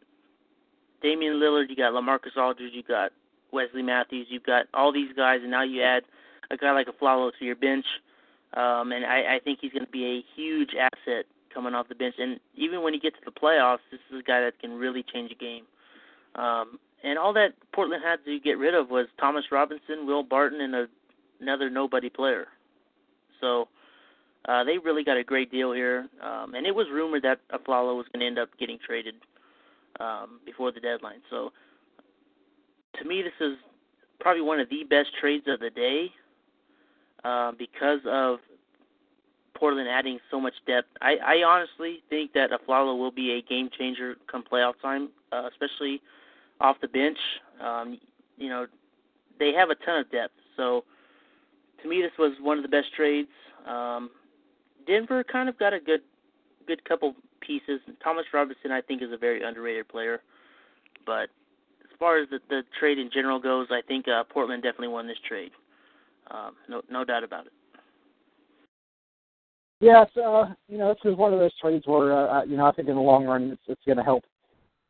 [1.01, 3.11] Damian Lillard, you got LaMarcus Aldridge, you got
[3.51, 6.03] Wesley Matthews, you've got all these guys, and now you add
[6.49, 7.85] a guy like Afflalo to your bench,
[8.53, 11.95] um, and I, I think he's going to be a huge asset coming off the
[11.95, 12.15] bench.
[12.17, 15.03] And even when he gets to the playoffs, this is a guy that can really
[15.03, 15.65] change a game.
[16.35, 20.61] Um, and all that Portland had to get rid of was Thomas Robinson, Will Barton,
[20.61, 20.87] and a,
[21.41, 22.47] another nobody player.
[23.41, 23.67] So
[24.45, 26.07] uh, they really got a great deal here.
[26.21, 29.15] Um, and it was rumored that Afflalo was going to end up getting traded
[29.99, 31.21] um, before the deadline.
[31.29, 31.51] So
[32.99, 33.57] to me, this is
[34.19, 36.11] probably one of the best trades of the day
[37.23, 38.39] uh, because of
[39.55, 40.89] Portland adding so much depth.
[41.01, 45.49] I, I honestly think that Afflalo will be a game changer come playoff time, uh,
[45.51, 46.01] especially
[46.59, 47.17] off the bench.
[47.61, 47.99] Um,
[48.37, 48.67] you know,
[49.39, 50.33] they have a ton of depth.
[50.57, 50.83] So
[51.81, 53.29] to me, this was one of the best trades.
[53.67, 54.09] Um,
[54.85, 56.01] Denver kind of got a good,
[56.67, 57.79] good couple pieces.
[58.03, 60.21] Thomas Robinson, I think, is a very underrated player,
[61.05, 61.29] but
[61.83, 65.07] as far as the, the trade in general goes, I think uh, Portland definitely won
[65.07, 65.51] this trade.
[66.31, 67.53] Um, no, no doubt about it.
[69.83, 72.65] Yeah, it's uh, you know, this is one of those trades where uh, you know
[72.65, 74.23] I think in the long run it's it's going to help.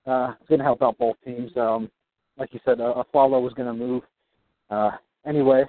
[0.05, 1.49] Uh, it's going to help out both teams.
[1.57, 1.89] Um,
[2.37, 4.03] like you said, uh, Afflalo was going to move
[4.69, 4.91] uh,
[5.25, 5.65] anyway,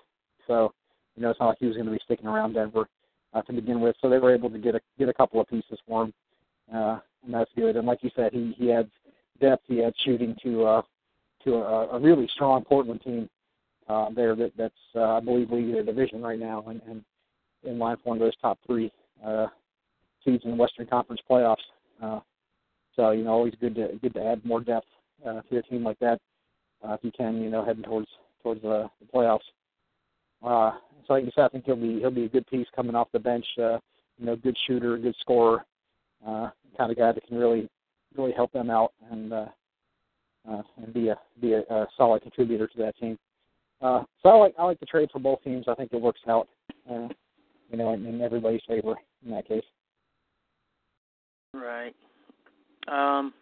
[0.46, 0.74] so
[1.16, 2.86] you know it's not like he was going to be sticking around Denver
[3.32, 3.96] uh, to begin with.
[4.02, 6.14] So they were able to get a get a couple of pieces for him,
[6.74, 7.76] uh, and that's good.
[7.76, 8.90] And like you said, he he adds
[9.40, 9.64] depth.
[9.68, 10.82] He adds shooting to uh,
[11.44, 13.30] to a, a really strong Portland team
[13.88, 17.02] uh, there that that's uh, I believe leading the division right now and, and
[17.62, 18.92] in line for one of those top three
[19.24, 19.46] uh,
[20.24, 21.56] the Western Conference playoffs.
[22.02, 22.20] Uh,
[22.96, 24.86] so you know, always good to good to add more depth
[25.26, 26.18] uh, to a team like that
[26.86, 27.42] uh, if you can.
[27.42, 28.08] You know, heading towards
[28.42, 29.40] towards the, the playoffs.
[30.42, 30.72] Uh,
[31.06, 33.08] so like you said, I think he'll be he'll be a good piece coming off
[33.12, 33.46] the bench.
[33.58, 33.78] Uh,
[34.18, 35.64] you know, good shooter, good scorer,
[36.26, 37.68] uh, kind of guy that can really
[38.16, 39.46] really help them out and uh,
[40.50, 43.18] uh, and be a be a, a solid contributor to that team.
[43.80, 45.66] Uh, so I like I like the trade for both teams.
[45.68, 46.48] I think it works out.
[46.90, 47.08] Uh,
[47.70, 49.64] you know, in, in everybody's favor in that case.
[51.54, 51.94] Right.
[52.88, 53.32] Um,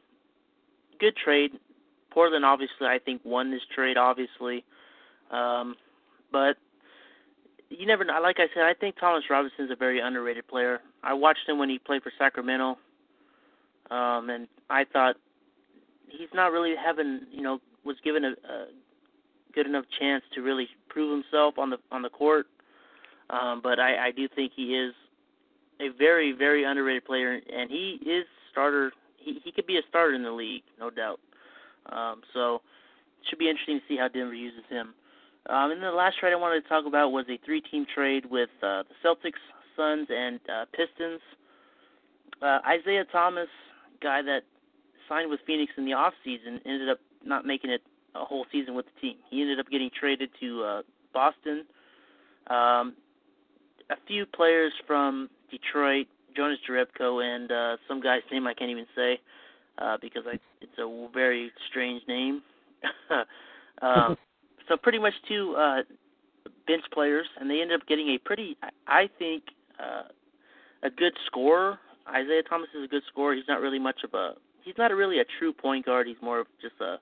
[1.00, 1.52] good trade.
[2.11, 4.64] Portland obviously I think won this trade obviously.
[5.30, 5.76] Um,
[6.30, 6.56] but
[7.70, 8.20] you never know.
[8.22, 10.80] Like I said, I think Thomas Robinson's a very underrated player.
[11.02, 12.78] I watched him when he played for Sacramento,
[13.90, 15.16] um, and I thought
[16.08, 18.66] he's not really having, you know, was given a, a
[19.54, 22.46] good enough chance to really prove himself on the on the court.
[23.32, 24.94] Um, but I, I do think he is
[25.80, 28.92] a very, very underrated player, and he is starter.
[29.16, 31.18] He he could be a starter in the league, no doubt.
[31.86, 34.94] Um, so it should be interesting to see how Denver uses him.
[35.48, 38.50] Um, and the last trade I wanted to talk about was a three-team trade with
[38.62, 39.42] uh, the Celtics,
[39.76, 41.20] Suns, and uh, Pistons.
[42.40, 43.48] Uh, Isaiah Thomas,
[44.00, 44.42] guy that
[45.08, 47.82] signed with Phoenix in the off season, ended up not making it
[48.14, 49.16] a whole season with the team.
[49.30, 51.64] He ended up getting traded to uh, Boston.
[52.48, 52.94] Um,
[53.92, 58.87] a few players from Detroit, Jonas Jerebko, and uh, some guy's name I can't even
[58.96, 59.20] say
[59.78, 62.42] uh, because I, it's a very strange name.
[63.83, 64.16] um,
[64.68, 65.83] so pretty much two uh,
[66.66, 69.44] bench players, and they ended up getting a pretty, I think,
[69.78, 70.09] uh,
[70.83, 71.78] a good scorer.
[72.09, 73.35] Isaiah Thomas is a good scorer.
[73.35, 74.33] He's not really much of a,
[74.64, 76.07] he's not really a true point guard.
[76.07, 76.96] He's more of just a,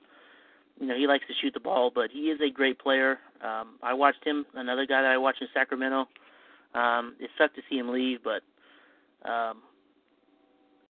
[0.79, 3.18] you know, he likes to shoot the ball, but he is a great player.
[3.42, 4.44] Um, I watched him.
[4.55, 6.07] Another guy that I watched in Sacramento.
[6.74, 8.42] Um, it sucked to see him leave, but
[9.28, 9.59] um,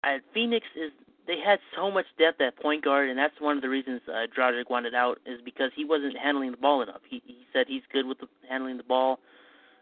[0.03, 0.91] at Phoenix is
[1.27, 4.25] they had so much depth at point guard, and that's one of the reasons uh,
[4.35, 7.01] Dragic wanted out is because he wasn't handling the ball enough.
[7.07, 9.19] He he said he's good with the, handling the ball.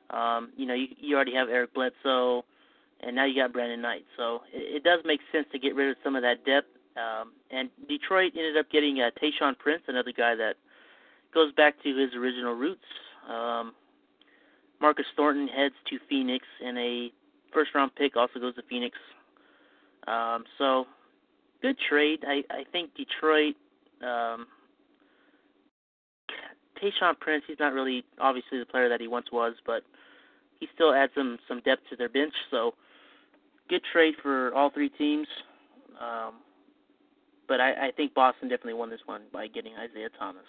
[0.09, 2.43] Um, you know, you you already have Eric Bledsoe,
[3.01, 4.05] and now you got Brandon Knight.
[4.17, 6.67] So it, it does make sense to get rid of some of that depth.
[6.97, 10.55] Um, and Detroit ended up getting uh, Tayshaun Prince, another guy that
[11.33, 12.85] goes back to his original roots.
[13.29, 13.73] Um,
[14.85, 17.09] Marcus Thornton heads to Phoenix, and a
[17.51, 18.95] first round pick also goes to Phoenix.
[20.05, 20.85] Um, so
[21.63, 22.19] good trade.
[22.27, 23.55] I I think Detroit.
[24.03, 24.45] Um,
[26.77, 29.81] Tayshaun Prince, he's not really obviously the player that he once was, but
[30.59, 32.35] he still adds some some depth to their bench.
[32.51, 32.75] So
[33.67, 35.27] good trade for all three teams.
[35.99, 36.35] Um,
[37.47, 40.45] but I, I think Boston definitely won this one by getting Isaiah Thomas.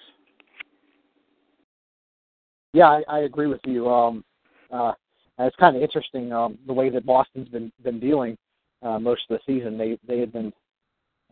[2.76, 3.88] Yeah, I, I agree with you.
[3.88, 4.22] Um,
[4.70, 4.92] uh,
[5.38, 8.36] it's kind of interesting um, the way that Boston's been been dealing
[8.82, 9.78] uh, most of the season.
[9.78, 10.52] They they had been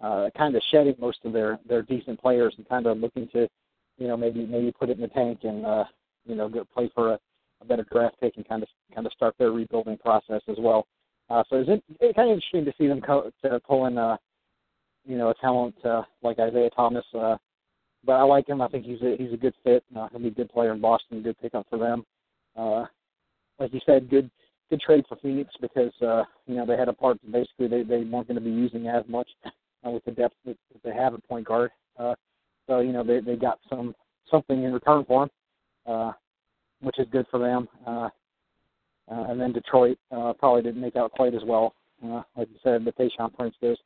[0.02, 3.46] uh, kind of shedding most of their their decent players and kind of looking to,
[3.98, 5.84] you know, maybe maybe put it in the tank and uh,
[6.24, 7.18] you know go play for a,
[7.60, 10.86] a better draft pick and kind of kind of start their rebuilding process as well.
[11.28, 14.16] Uh, so it's, it's kind of interesting to see them co- to pull in, uh,
[15.06, 17.04] you know, a talent uh, like Isaiah Thomas.
[17.14, 17.36] Uh,
[18.04, 18.60] but I like him.
[18.60, 19.84] I think he's a he's a good fit.
[19.96, 21.22] Uh, he'll be a good player in Boston.
[21.22, 22.04] Good pickup for them.
[22.56, 22.86] Uh,
[23.58, 24.30] like you said, good
[24.70, 27.82] good trade for Phoenix because uh, you know they had a part that basically they
[27.82, 30.94] they weren't going to be using as much uh, with the depth that, that they
[30.94, 31.70] have at point guard.
[31.98, 32.14] Uh,
[32.66, 33.94] so you know they they got some
[34.30, 35.30] something in return for him,
[35.86, 36.12] uh,
[36.80, 37.68] which is good for them.
[37.86, 38.08] Uh,
[39.10, 42.56] uh, and then Detroit uh, probably didn't make out quite as well, uh, like you
[42.62, 42.84] said.
[42.84, 43.76] But Tayshaun Prince goes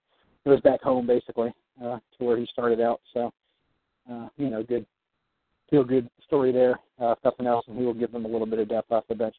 [0.47, 1.53] goes back home basically
[1.83, 3.01] uh, to where he started out.
[3.13, 3.33] So
[4.11, 4.87] uh, you know, good
[5.71, 6.79] feel good story there.
[7.01, 9.05] Uh, if nothing else, and he will give them a little bit of depth off
[9.09, 9.35] the bench.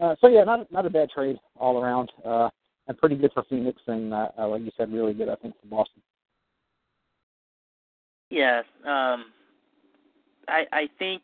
[0.00, 2.48] Uh, so yeah, not not a bad trade all around, uh,
[2.86, 5.54] and pretty good for Phoenix, and uh, uh, like you said, really good I think
[5.60, 6.02] for Boston.
[8.30, 9.26] Yeah, um,
[10.46, 11.22] I I think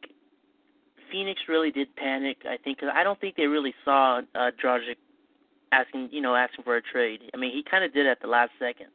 [1.11, 2.38] Phoenix really did panic.
[2.48, 4.96] I think cause I don't think they really saw uh, Dragic
[5.70, 7.20] asking you know asking for a trade.
[7.33, 8.87] I mean, he kind of did at the last second.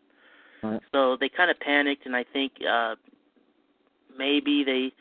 [0.62, 0.81] Right.
[0.91, 2.95] So they kind of panicked, and I think uh,
[4.19, 4.93] maybe they.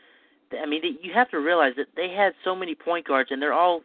[0.57, 3.41] I mean, they, you have to realize that they had so many point guards, and
[3.41, 3.83] they're all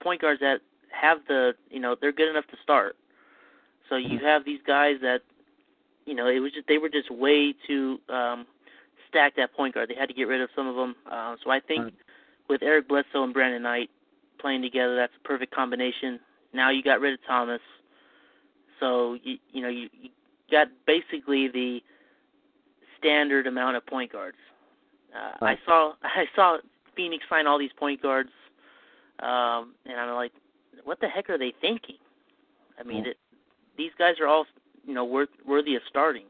[0.00, 0.60] point guards that
[0.92, 2.96] have the, you know, they're good enough to start.
[3.90, 4.22] So you Mhm.
[4.24, 5.22] have these guys that,
[6.06, 8.46] you know, it was just they were just way too um,
[9.08, 9.90] stacked at point guard.
[9.90, 10.96] They had to get rid of some of them.
[11.10, 11.94] Uh, so I think Right.
[12.48, 13.90] with Eric Bledsoe and Brandon Knight
[14.40, 16.20] playing together, that's a perfect combination.
[16.52, 17.60] Now you got rid of Thomas,
[18.80, 20.10] so you you know you, you
[20.50, 21.82] got basically the
[23.02, 24.36] standard amount of point guards.
[25.14, 25.44] Uh.
[25.44, 26.58] I saw I saw
[26.96, 28.30] Phoenix sign all these point guards,
[29.20, 30.32] um, and I'm like,
[30.84, 31.96] what the heck are they thinking?
[32.78, 33.10] I mean, Yeah.
[33.10, 33.16] it,
[33.76, 34.46] these guys are all
[34.86, 36.24] you know worth, worthy of starting,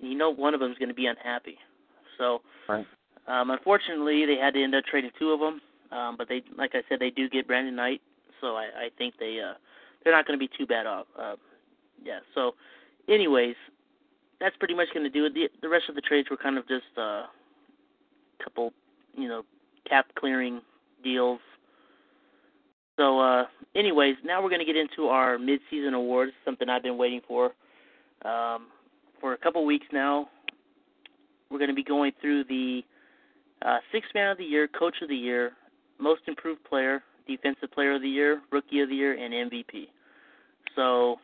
[0.00, 1.58] and you know one of them is going to be unhappy.
[2.18, 2.86] So, Right.
[3.26, 5.60] um, unfortunately, they had to end up trading two of them.
[5.90, 8.00] Um, but they, like I said, they do get Brandon Knight,
[8.40, 9.54] so I, I think they uh,
[10.02, 11.06] they're not going to be too bad off.
[11.18, 11.36] Uh,
[12.02, 12.20] yeah.
[12.34, 12.54] So,
[13.08, 13.54] anyways,
[14.44, 15.32] that's pretty much going to do it.
[15.32, 17.22] The, the rest of the trades were kind of just a uh,
[18.42, 18.74] couple,
[19.16, 19.42] you know,
[19.88, 20.60] cap clearing
[21.02, 21.40] deals.
[22.98, 26.98] So, uh, anyways, now we're going to get into our mid-season awards, something I've been
[26.98, 27.52] waiting for
[28.26, 28.66] um,
[29.18, 30.28] for a couple weeks now.
[31.50, 32.82] We're going to be going through the
[33.64, 35.52] uh, Sixth Man of the Year, Coach of the Year,
[35.98, 39.88] Most Improved Player, Defensive Player of the Year, Rookie of the Year, and MVP.
[40.76, 41.16] So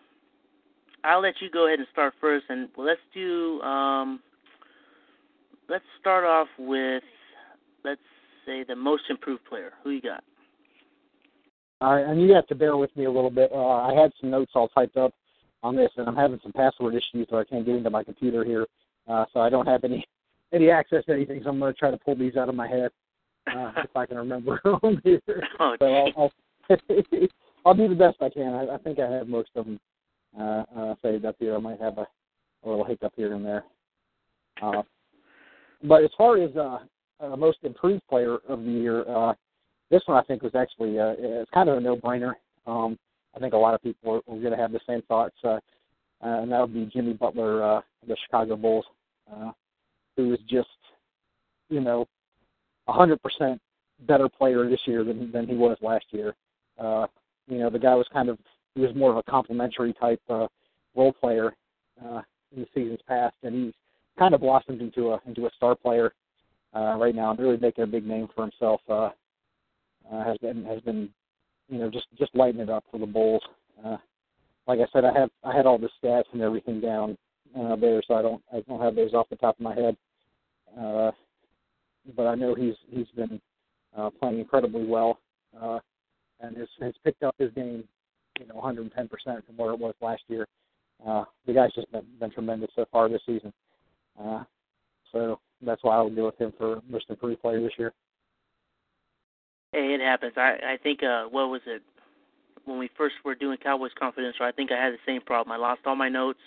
[1.04, 3.60] I'll let you go ahead and start first, and let's do.
[3.62, 4.20] Um,
[5.68, 7.02] let's start off with,
[7.84, 8.00] let's
[8.46, 9.72] say, the Most Improved Player.
[9.82, 10.22] Who you got?
[11.80, 13.50] All right, and you have to bear with me a little bit.
[13.52, 15.14] Uh, I had some notes all typed up
[15.62, 18.44] on this, and I'm having some password issues, so I can't get into my computer
[18.44, 18.66] here,
[19.08, 20.04] uh, so I don't have any
[20.52, 21.40] any access to anything.
[21.42, 22.90] So I'm going to try to pull these out of my head
[23.46, 25.22] uh, if I can remember them here.
[25.58, 26.12] Oh, So I'll.
[26.16, 26.32] I'll,
[27.66, 28.54] I'll do the best I can.
[28.54, 29.78] I, I think I have most of them
[30.38, 31.54] uh, uh, saved up here.
[31.54, 32.06] I might have a,
[32.64, 33.64] a little hiccup here and there.
[34.62, 34.82] Uh,
[35.82, 36.78] but as far as uh,
[37.20, 39.34] uh, most improved player of the year, uh,
[39.90, 42.34] this one I think was actually uh, it's kind of a no-brainer.
[42.66, 42.98] Um,
[43.34, 45.48] I think a lot of people are, are going to have the same thoughts, uh,
[45.48, 45.60] uh,
[46.20, 48.84] and that would be Jimmy Butler, uh, the Chicago Bulls,
[49.32, 49.52] uh,
[50.16, 50.68] who is just,
[51.68, 52.06] you know,
[52.88, 53.60] a hundred percent
[54.06, 56.34] better player this year than than he was last year.
[56.78, 57.06] Uh,
[57.48, 58.38] you know, the guy was kind of
[58.74, 60.46] he was more of a complimentary type uh,
[60.94, 61.54] role player
[62.04, 62.22] uh,
[62.54, 63.74] in the seasons past, and he's
[64.18, 66.12] kind of blossomed into a into a star player
[66.74, 68.80] uh, right now, and really making a big name for himself.
[68.88, 69.10] Uh,
[70.10, 71.08] uh, has been has been
[71.68, 73.42] you know just just lighting it up for the Bulls.
[73.84, 73.96] Uh,
[74.66, 77.16] like I said, I have I had all the stats and everything down
[77.58, 79.96] uh, there, so I don't I don't have those off the top of my head.
[80.78, 81.10] Uh,
[82.16, 83.40] but I know he's he's been
[83.96, 85.18] uh, playing incredibly well,
[85.60, 85.78] uh,
[86.40, 87.84] and has has picked up his game,
[88.40, 90.46] you know, 110 percent from where it was last year.
[91.06, 93.52] Uh, the guy's just been, been tremendous so far this season.
[94.20, 94.42] Uh,
[95.12, 97.92] so that's why I would go with him for most improved player this year.
[99.72, 100.32] Hey, it happens.
[100.36, 101.82] I I think uh what was it
[102.64, 104.44] when we first were doing Cowboys Confidential?
[104.44, 105.52] I think I had the same problem.
[105.52, 106.40] I lost all my notes.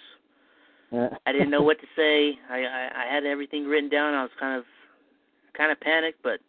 [0.92, 1.10] Yeah.
[1.26, 2.38] I didn't know what to say.
[2.50, 4.14] I, I I had everything written down.
[4.14, 4.66] I was kind of
[5.58, 6.40] kind of panicked, but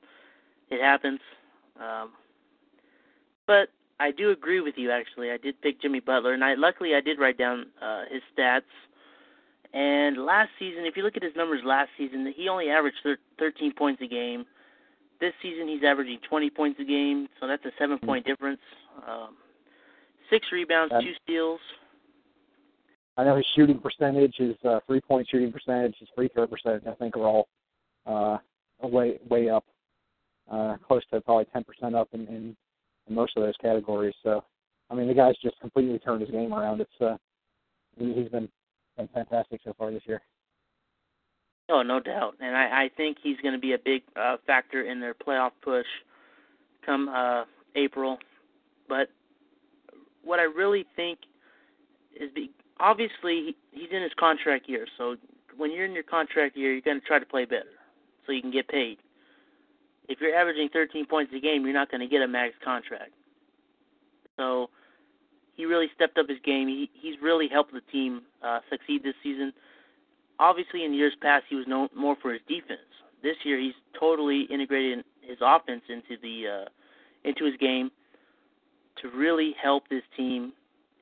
[0.70, 1.20] it happens.
[1.80, 2.12] Um,
[3.46, 3.68] but
[4.00, 4.90] I do agree with you.
[4.90, 8.22] Actually, I did pick Jimmy Butler, and I luckily I did write down uh, his
[8.36, 8.62] stats.
[9.72, 13.18] And last season, if you look at his numbers last season, he only averaged thir-
[13.38, 14.44] 13 points a game.
[15.20, 18.60] This season, he's averaging 20 points a game, so that's a seven-point difference.
[19.06, 19.36] Um,
[20.30, 21.60] six rebounds, Um, two steals.
[23.16, 26.86] I know his shooting percentage, his uh, three point shooting percentage, his free throw percentage,
[26.86, 27.48] I think are all
[28.06, 28.38] uh,
[28.82, 29.64] way way up,
[30.50, 32.56] uh, close to probably ten percent up in, in,
[33.08, 34.14] in most of those categories.
[34.22, 34.44] So,
[34.90, 36.80] I mean, the guy's just completely turned his game around.
[36.80, 37.16] It's uh,
[37.98, 38.48] he, he's been
[38.96, 40.22] been fantastic so far this year.
[41.70, 44.82] Oh, no doubt, and I, I think he's going to be a big uh, factor
[44.82, 45.86] in their playoff push
[46.84, 48.18] come uh, April.
[48.86, 49.08] But
[50.22, 51.20] what I really think
[52.20, 55.16] is, be, obviously he, he's in his contract year, so
[55.56, 57.72] when you're in your contract year, you're going to try to play better
[58.26, 58.98] so you can get paid.
[60.08, 63.12] If you're averaging 13 points a game, you're not going to get a max contract.
[64.36, 64.68] So
[65.54, 66.68] he really stepped up his game.
[66.68, 69.52] He he's really helped the team uh, succeed this season
[70.38, 72.80] obviously in years past he was known more for his defense.
[73.22, 77.90] This year he's totally integrated his offense into the uh, into his game
[79.00, 80.52] to really help this team.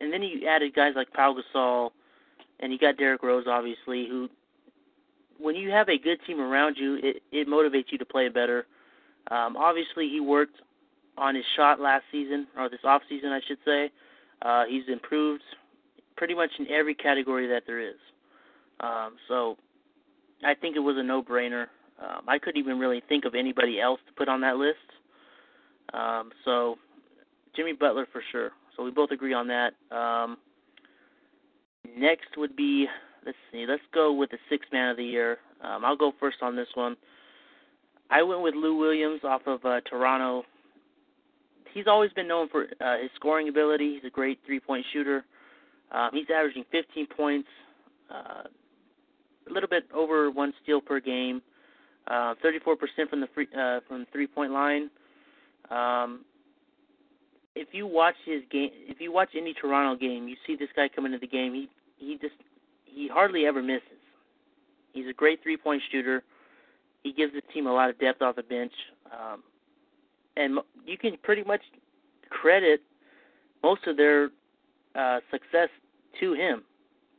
[0.00, 1.90] And then he added guys like Pau Gasol,
[2.60, 4.28] and you got Derrick Rose, obviously, who
[5.38, 8.66] when you have a good team around you, it, it motivates you to play better.
[9.30, 10.56] Um, obviously, he worked
[11.16, 13.90] on his shot last season, or this off season, I should say.
[14.40, 15.42] Uh, he's improved
[16.16, 17.96] pretty much in every category that there is.
[18.80, 19.56] Um, so
[20.44, 21.66] I think it was a no-brainer.
[22.02, 24.78] Um, I couldn't even really think of anybody else to put on that list.
[25.94, 26.76] Um, so
[27.54, 28.50] Jimmy Butler for sure.
[28.76, 29.74] So we both agree on that.
[29.94, 30.38] Um,
[31.96, 32.86] next would be
[33.24, 35.38] let's see, let's go with the sixth man of the year.
[35.62, 36.96] Um, I'll go first on this one.
[38.12, 40.44] I went with Lou Williams off of uh, Toronto.
[41.72, 43.94] He's always been known for uh, his scoring ability.
[43.94, 45.24] He's a great three-point shooter.
[45.90, 47.48] Um, he's averaging 15 points,
[48.10, 48.42] uh,
[49.48, 51.40] a little bit over one steal per game,
[52.06, 54.90] uh, 34% from the free, uh, from three-point line.
[55.70, 56.26] Um,
[57.54, 60.88] if you watch his game, if you watch any Toronto game, you see this guy
[60.94, 61.54] come into the game.
[61.54, 62.34] He he just
[62.84, 63.82] he hardly ever misses.
[64.92, 66.22] He's a great three-point shooter.
[67.02, 68.72] He gives the team a lot of depth off the bench,
[69.12, 69.42] um,
[70.36, 71.62] and you can pretty much
[72.30, 72.82] credit
[73.62, 74.30] most of their
[74.94, 75.68] uh, success
[76.20, 76.62] to him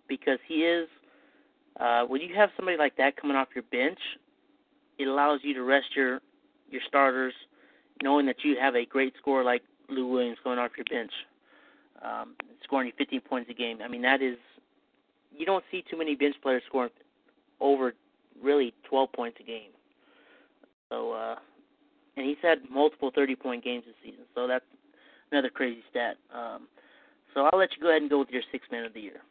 [0.07, 0.87] because he is.
[1.79, 3.97] Uh, when you have somebody like that coming off your bench,
[4.99, 6.21] it allows you to rest your
[6.69, 7.33] your starters,
[8.01, 11.11] knowing that you have a great scorer like Lou Williams going off your bench,
[12.01, 13.79] um, scoring you 15 points a game.
[13.83, 14.37] I mean, that is
[15.35, 16.91] you don't see too many bench players scoring
[17.59, 17.93] over
[18.41, 19.71] really 12 points a game.
[20.93, 21.35] So, uh,
[22.17, 24.25] and he's had multiple 30 point games this season.
[24.35, 24.65] So that's
[25.31, 26.17] another crazy stat.
[26.33, 26.67] Um,
[27.33, 29.21] so I'll let you go ahead and go with your six man of the year.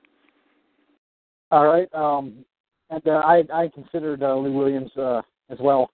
[1.52, 1.92] All right.
[1.94, 2.44] Um,
[2.90, 5.90] and uh, I I considered uh, Lou Williams uh, as well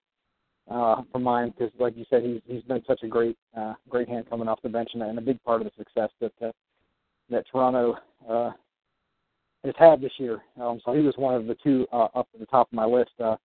[0.71, 4.09] uh, for mine because, like you said, he's he's been such a great uh, great
[4.09, 6.53] hand coming off the bench and, and a big part of the success that uh,
[7.29, 7.97] that Toronto
[8.29, 8.53] uh,
[9.64, 10.41] has had this year.
[10.61, 12.87] Um, so he was one of the two uh, up at the top of my
[12.87, 13.11] list.
[13.23, 13.37] Uh,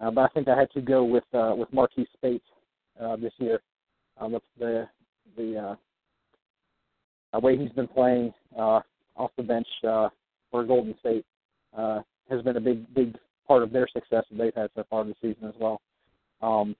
[0.00, 2.44] uh, but I think I had to go with uh, with Marquise Speights
[3.00, 3.60] uh, this year.
[4.20, 4.88] Um, the the,
[5.36, 5.76] the
[7.32, 8.80] uh, way he's been playing uh,
[9.16, 10.08] off the bench uh,
[10.50, 11.24] for Golden State
[11.76, 13.16] uh, has been a big big
[13.46, 15.80] part of their success that they've had so far this season as well.
[16.42, 16.76] Um,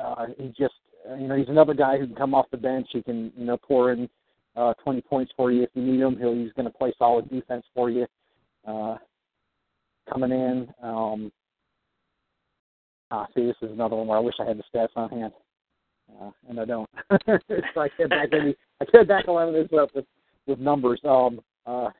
[0.00, 0.74] uh, he just
[1.18, 2.88] you know he's another guy who can come off the bench.
[2.92, 4.08] He can you know pour in
[4.56, 6.16] uh, 20 points for you if you need him.
[6.18, 8.06] He'll, he's going to play solid defense for you.
[8.66, 8.96] Uh,
[10.10, 11.32] coming in, um,
[13.10, 15.32] ah, see, this is another one where I wish I had the stats on hand,
[16.20, 16.88] uh, and I don't.
[17.10, 18.54] so I can't back any.
[18.80, 20.06] I can't back a lot of this up with
[20.46, 21.00] with numbers.
[21.04, 21.90] Um, uh,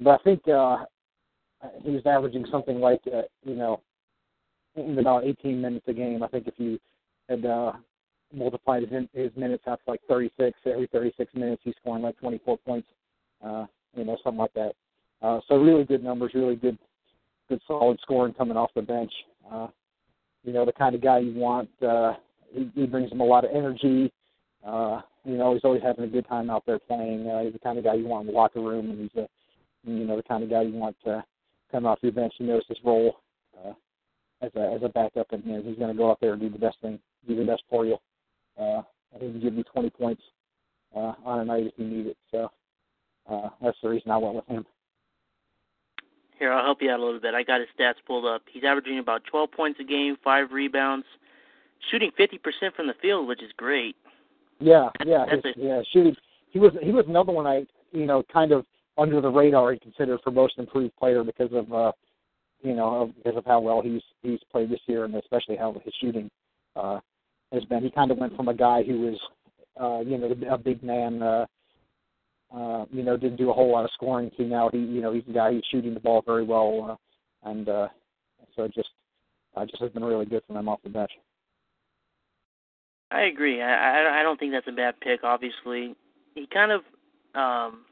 [0.00, 0.84] but I think uh,
[1.82, 3.80] he was averaging something like uh, you know
[4.76, 6.22] about 18 minutes a game.
[6.22, 6.78] I think if you
[7.28, 7.72] had uh,
[8.34, 10.58] multiplied his, his minutes out to like 36.
[10.66, 12.88] Every 36 minutes, he's scoring like 24 points,
[13.44, 14.72] uh, you know, something like that.
[15.22, 16.78] Uh, so really good numbers, really good,
[17.48, 19.12] good solid scoring coming off the bench.
[19.50, 19.68] Uh,
[20.44, 21.68] you know, the kind of guy you want.
[21.82, 22.14] Uh,
[22.52, 24.12] he, he brings him a lot of energy.
[24.64, 27.28] Uh, you know, he's always having a good time out there playing.
[27.28, 29.26] Uh, he's the kind of guy you want in the locker room, and he's a,
[29.84, 31.24] you know, the kind of guy you want to
[31.72, 32.34] come off your bench.
[32.38, 33.16] He knows his role
[33.58, 33.72] uh,
[34.42, 36.40] as a as a backup, and you know, he's going to go out there and
[36.40, 37.96] do the best thing, do the best for you.
[38.60, 38.82] Uh,
[39.14, 40.22] he can give you 20 points
[40.94, 42.16] uh, on a night if you need it.
[42.30, 42.50] So
[43.30, 44.66] uh, that's the reason I went with him.
[46.38, 47.34] Here, I'll help you out a little bit.
[47.34, 48.42] I got his stats pulled up.
[48.50, 51.06] He's averaging about 12 points a game, five rebounds,
[51.90, 52.38] shooting 50%
[52.74, 53.96] from the field, which is great.
[54.60, 55.82] Yeah, yeah, his, yeah.
[55.92, 56.16] Shooting.
[56.50, 58.64] He was he was another one I you know kind of
[58.96, 61.90] under the radar I considered for most improved player because of uh
[62.62, 65.92] you know because of how well he's he's played this year and especially how his
[66.00, 66.30] shooting
[66.76, 67.00] uh
[67.54, 67.82] has been.
[67.82, 69.18] He kind of went from a guy who was,
[69.80, 71.46] uh, you know, a big man, uh,
[72.52, 75.12] uh, you know, didn't do a whole lot of scoring to now he, you know,
[75.12, 76.98] he's a guy who's shooting the ball very well,
[77.44, 77.88] uh, and uh,
[78.56, 78.90] so just,
[79.56, 81.10] uh, just has been really good for them off the bench.
[83.10, 83.62] I agree.
[83.62, 85.22] I I don't think that's a bad pick.
[85.22, 85.94] Obviously,
[86.34, 86.82] he kind of,
[87.34, 87.82] um,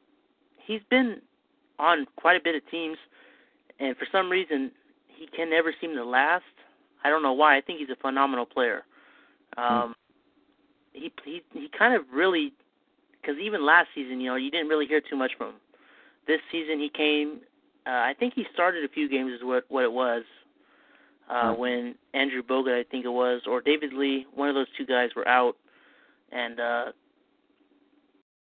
[0.67, 1.21] he's been
[1.79, 2.97] on quite a bit of teams,
[3.79, 4.73] and for some reason
[5.07, 6.45] he can never seem to last.
[7.05, 7.57] I don't know why.
[7.57, 8.83] I think he's a phenomenal player.
[9.57, 9.95] Um,
[10.93, 12.53] he he he kind of really
[13.23, 15.61] because even last season, you know, you didn't really hear too much from him.
[16.27, 17.41] This season, he came.
[17.87, 20.25] Uh, I think he started a few games, is what what it was.
[21.31, 24.85] Uh, when Andrew Bogut, I think it was, or David Lee, one of those two
[24.85, 25.57] guys were out,
[26.31, 26.85] and uh,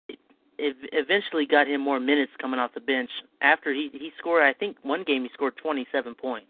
[0.10, 0.20] it,
[0.58, 3.10] it eventually got him more minutes coming off the bench.
[3.42, 6.48] After he he scored, I think one game he scored 27 points.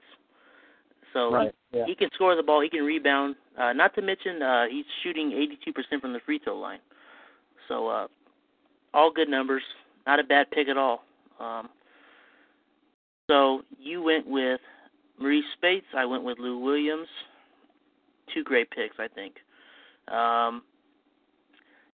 [1.13, 1.53] So right.
[1.71, 1.85] he, yeah.
[1.85, 2.61] he can score the ball.
[2.61, 3.35] He can rebound.
[3.57, 6.79] Uh, not to mention, uh, he's shooting 82% from the free throw line.
[7.67, 8.07] So uh,
[8.93, 9.63] all good numbers.
[10.05, 11.03] Not a bad pick at all.
[11.39, 11.69] Um,
[13.29, 14.59] so you went with
[15.21, 15.85] Marreese Speights.
[15.95, 17.07] I went with Lou Williams.
[18.33, 19.35] Two great picks, I think.
[20.13, 20.63] Um,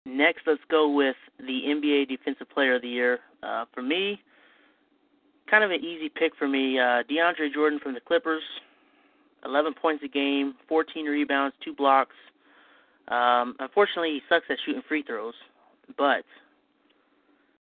[0.05, 3.19] next, let's go with the NBA Defensive Player of the Year.
[3.43, 4.21] Uh, for me,
[5.51, 6.79] kind of an easy pick for me.
[6.79, 8.43] Uh, DeAndre Jordan from the Clippers.
[9.45, 12.17] 11 points a game, 14 rebounds, two blocks.
[13.09, 15.35] Um, unfortunately, he sucks at shooting free throws,
[15.97, 16.25] but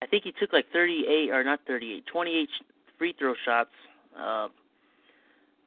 [0.01, 2.49] I think he took like 38 or not 38, 28
[2.97, 3.69] free throw shots.
[4.17, 4.47] Uh,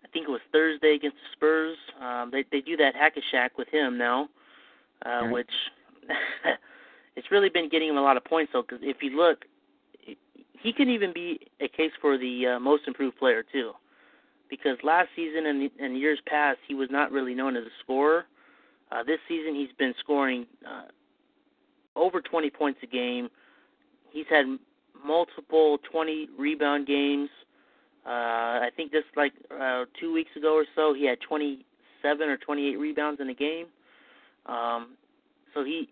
[0.05, 1.77] I think it was Thursday against the Spurs.
[2.01, 4.29] Um, they they do that hack a Shaq with him now,
[5.05, 5.33] uh, right.
[5.33, 5.51] which
[7.17, 8.63] it's really been getting him a lot of points though.
[8.63, 9.45] Because if you look,
[10.61, 13.73] he can even be a case for the uh, most improved player too.
[14.51, 18.27] Because last season and and years past, he was not really known as a scorer.
[18.93, 20.85] Uh, this season, he's been scoring uh,
[21.97, 23.29] over 20 points a game.
[24.11, 24.47] He's had
[25.05, 27.29] multiple 20 rebound games.
[28.07, 32.37] Uh, I think just like uh, two weeks ago or so, he had 27 or
[32.37, 33.67] 28 rebounds in a game.
[34.47, 34.97] Um,
[35.55, 35.89] so he,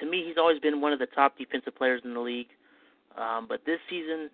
[0.00, 2.48] to me, he's always been one of the top defensive players in the league.
[3.16, 4.28] Um, but this season,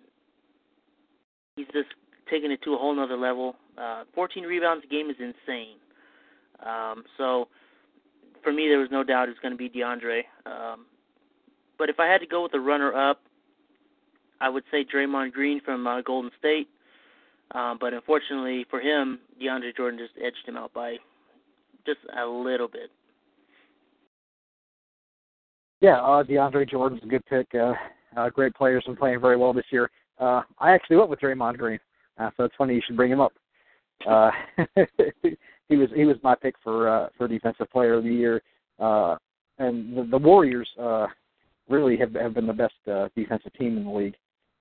[1.55, 1.89] he's just
[2.29, 3.55] taking it to a whole nother level.
[3.77, 5.77] Uh, 14 rebounds a game is insane.
[6.65, 7.47] Um, so
[8.43, 10.21] for me, there was no doubt it's going to be DeAndre.
[10.45, 10.85] Um,
[11.81, 13.19] but if I had to go with a runner-up,
[14.39, 16.67] I would say Draymond Green from uh, Golden State.
[17.55, 20.97] Um, but unfortunately for him, DeAndre Jordan just edged him out by
[21.83, 22.91] just a little bit.
[25.79, 27.47] Yeah, uh, DeAndre Jordan's a good pick.
[27.55, 27.73] Uh,
[28.15, 29.89] uh, great players and playing very well this year.
[30.19, 31.79] Uh, I actually went with Draymond Green,
[32.19, 33.33] uh, so it's funny you should bring him up.
[34.07, 34.29] Uh,
[35.67, 38.39] he was he was my pick for uh, for defensive player of the year,
[38.77, 39.15] uh,
[39.57, 41.07] and the, the Warriors uh,
[41.71, 44.15] really have have been the best uh, defensive team in the league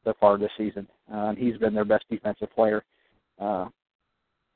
[0.04, 0.86] so far this season.
[1.12, 2.82] Uh, and he's been their best defensive player.
[3.38, 3.66] Uh,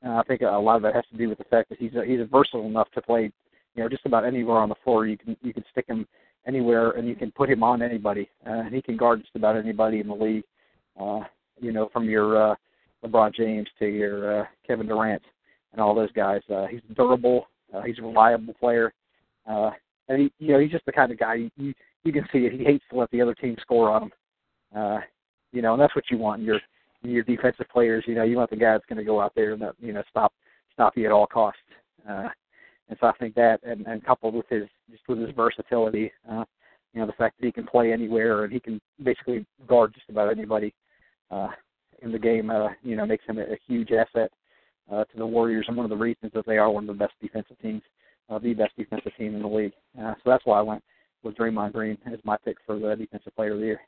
[0.01, 1.93] and I think a lot of that has to do with the fact that he's
[1.95, 3.31] a, he's versatile enough to play,
[3.75, 5.05] you know, just about anywhere on the floor.
[5.05, 6.07] You can you can stick him
[6.47, 9.57] anywhere, and you can put him on anybody, uh, and he can guard just about
[9.57, 10.43] anybody in the league.
[10.99, 11.21] Uh,
[11.59, 12.55] you know, from your uh,
[13.03, 15.21] LeBron James to your uh, Kevin Durant
[15.71, 16.41] and all those guys.
[16.53, 17.47] Uh, he's durable.
[17.73, 18.93] Uh, he's a reliable player.
[19.49, 19.71] Uh,
[20.07, 21.73] and he, you know, he's just the kind of guy you,
[22.05, 22.53] you can see it.
[22.53, 24.11] He hates to let the other team score on him.
[24.75, 24.99] Uh,
[25.51, 26.59] you know, and that's what you want in your
[27.01, 28.03] your defensive players.
[28.07, 30.03] You know, you want the guy that's going to go out there and you know
[30.09, 30.33] stop
[30.73, 31.59] stop you at all costs.
[32.07, 32.29] Uh,
[32.87, 36.45] and so I think that, and, and coupled with his just with his versatility, uh,
[36.93, 40.09] you know, the fact that he can play anywhere and he can basically guard just
[40.09, 40.73] about anybody
[41.31, 41.49] uh,
[42.01, 44.31] in the game, uh, you know, makes him a, a huge asset
[44.91, 47.03] uh, to the Warriors and one of the reasons that they are one of the
[47.03, 47.81] best defensive teams,
[48.29, 49.73] uh, the best defensive team in the league.
[49.99, 50.83] Uh, so that's why I went
[51.25, 53.81] with Draymond Green as my pick for the defensive player of the year.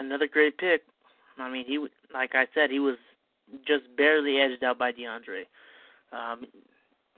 [0.00, 0.82] Another great pick.
[1.38, 1.78] I mean, he
[2.12, 2.96] like I said, he was
[3.66, 5.44] just barely edged out by DeAndre.
[6.12, 6.46] Um,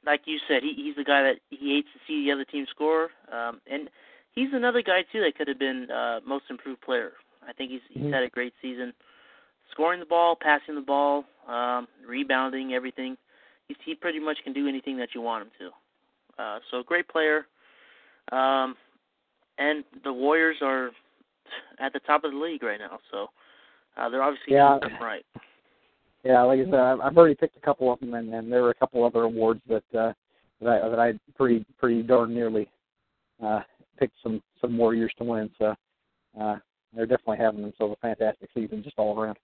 [0.05, 2.67] like you said, he, he's the guy that he hates to see the other team
[2.71, 3.89] score, um, and
[4.33, 7.13] he's another guy too that could have been uh, most improved player.
[7.47, 8.13] I think he's he's mm-hmm.
[8.13, 8.93] had a great season,
[9.71, 13.17] scoring the ball, passing the ball, um, rebounding, everything.
[13.69, 16.43] He's, he pretty much can do anything that you want him to.
[16.43, 17.47] Uh, so great player.
[18.31, 18.77] Um,
[19.59, 20.91] and the Warriors are
[21.79, 23.29] at the top of the league right now, so
[23.97, 24.79] uh, they're obviously yeah.
[24.81, 25.25] doing them right.
[26.23, 28.71] Yeah, like I said, I've already picked a couple of them, and, and there were
[28.71, 30.13] a couple other awards that uh,
[30.61, 32.69] that I that I pretty pretty darn nearly
[33.43, 33.61] uh,
[33.99, 35.51] picked some some Warriors to win.
[35.59, 35.75] So
[36.39, 36.57] uh,
[36.95, 39.39] they're definitely having themselves a fantastic season just all around.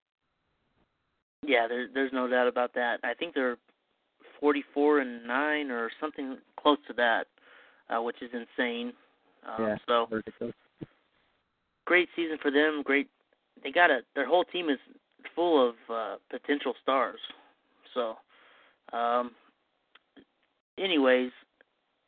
[1.43, 2.99] Yeah, there, there's no doubt about that.
[3.05, 3.57] I think they're
[4.41, 7.27] 44 and nine or something close to that,
[7.91, 8.93] uh, which is insane.
[9.47, 10.55] Um, yeah, so ridiculous.
[11.85, 12.83] great season for them.
[12.85, 13.09] Great,
[13.63, 14.79] they got a their whole team is
[15.35, 17.21] full of uh, potential stars.
[17.95, 18.17] So,
[18.93, 19.33] um,
[20.79, 21.31] anyways,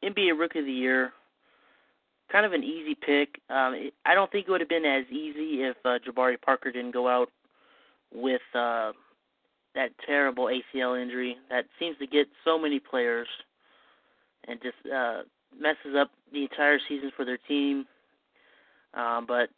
[0.04, 1.12] NBA Rookie of the Year,
[2.30, 3.40] kind of an easy pick.
[3.50, 6.70] Um, it, I don't think it would have been as easy if uh, Jabari Parker
[6.70, 7.30] didn't go out
[8.12, 8.92] with uh,
[9.74, 13.28] that terrible ACL injury that seems to get so many players
[14.46, 15.22] and just uh,
[15.58, 17.86] messes up the entire season for their team.
[18.94, 19.50] Um, but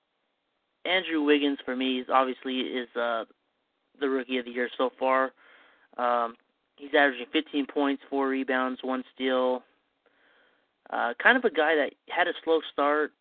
[0.85, 3.25] Andrew Wiggins for me is obviously is uh,
[4.01, 5.33] the rookie of the year so far.
[5.99, 6.37] Um,
[6.77, 9.63] he's averaging 15 points, four rebounds, one steal.
[10.91, 13.13] Uh, kind of a guy that had a slow start.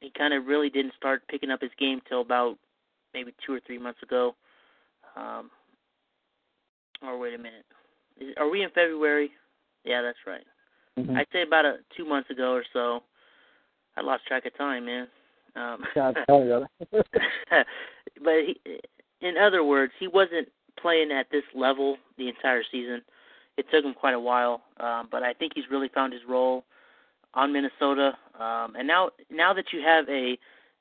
[0.00, 2.56] He kind of really didn't start picking up his game till about
[3.12, 4.34] maybe two or three months ago.
[5.16, 5.50] Um,
[7.02, 7.64] or wait a minute,
[8.18, 9.30] Is, are we in February?
[9.84, 10.44] Yeah, that's right.
[11.06, 11.16] Mm-hmm.
[11.16, 13.00] I'd say about a, two months ago or so.
[13.96, 15.08] I lost track of time, man.
[15.56, 16.16] Um, God,
[16.90, 18.60] but he,
[19.20, 20.48] in other words, he wasn't
[20.80, 23.02] playing at this level the entire season.
[23.56, 26.64] It took him quite a while, um, but I think he's really found his role
[27.34, 28.12] on Minnesota.
[28.38, 30.38] Um, and now, now that you have a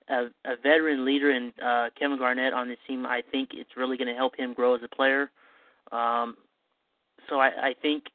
[0.10, 3.98] a, a veteran leader in uh, Kevin Garnett on this team, I think it's really
[3.98, 5.30] going to help him grow as a player.
[5.92, 6.36] Um,
[7.30, 8.06] so I, I think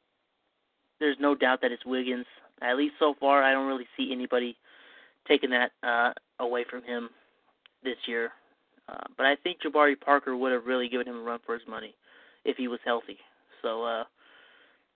[0.99, 2.25] there's no doubt that it's Wiggins.
[2.61, 4.57] At least so far, I don't really see anybody
[5.27, 7.09] taking that uh, away from him
[7.83, 8.31] this year.
[8.87, 11.67] Uh, but I think Jabari Parker would have really given him a run for his
[11.67, 11.95] money
[12.45, 13.17] if he was healthy.
[13.61, 14.03] So, uh,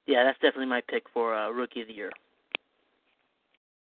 [0.06, 2.12] yeah, that's definitely my pick for uh, rookie of the year.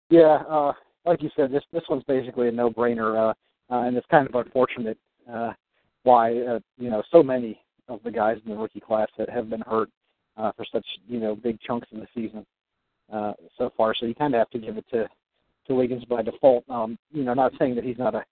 [0.10, 0.74] Yeah, uh,
[1.06, 4.36] like you said, this this one's basically a no-brainer, uh, uh, and it's kind of
[4.36, 4.97] unfortunate
[5.32, 5.53] uh,
[6.03, 9.49] why uh, you know so many of the guys in the rookie class that have
[9.49, 9.89] been hurt
[10.38, 12.45] uh, for such you know big chunks of the season
[13.11, 13.93] uh, so far.
[13.93, 15.07] So you kind of have to give it to
[15.67, 16.63] to Wiggins by default.
[16.69, 18.23] Um, you know, not saying that he's not a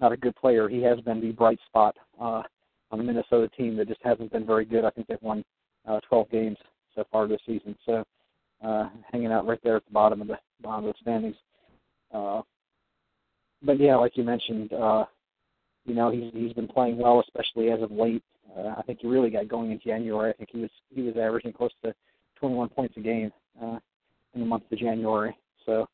[0.00, 0.68] not a good player.
[0.68, 2.42] He has been the bright spot uh,
[2.90, 4.84] on the Minnesota team that just hasn't been very good.
[4.84, 5.44] I think they've won
[5.88, 6.58] uh, 12 games
[6.94, 7.76] so far this season.
[7.86, 8.04] So
[8.64, 11.36] uh, hanging out right there at the bottom of the bottom of the standings.
[12.12, 12.42] Uh,
[13.62, 15.04] but yeah, like you mentioned, uh,
[15.84, 18.22] you know he's he's been playing well, especially as of late.
[18.56, 20.30] Uh, I think he really got going in January.
[20.30, 21.94] I think he was he was averaging close to
[22.36, 23.30] 21 points a game
[23.62, 23.78] uh,
[24.34, 25.36] in the month of January.
[25.64, 25.86] So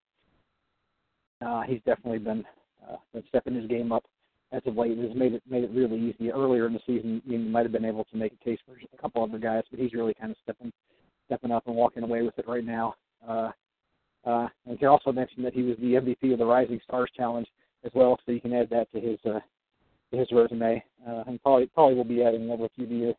[1.45, 2.45] uh, he's definitely been
[2.89, 4.05] uh, been stepping his game up
[4.53, 4.99] as of late.
[4.99, 6.33] Has made it made it really easy.
[6.33, 9.01] Earlier in the season, you might have been able to make a case for a
[9.01, 10.73] couple other guys, but he's really kind of stepping
[11.27, 12.95] stepping up and walking away with it right now.
[13.27, 13.51] Uh,
[14.25, 17.47] uh, and can also mention that he was the MVP of the Rising Stars Challenge
[17.85, 19.39] as well, so you can add that to his uh,
[20.11, 20.83] his resume.
[21.07, 23.15] Uh, and probably probably will be adding another few years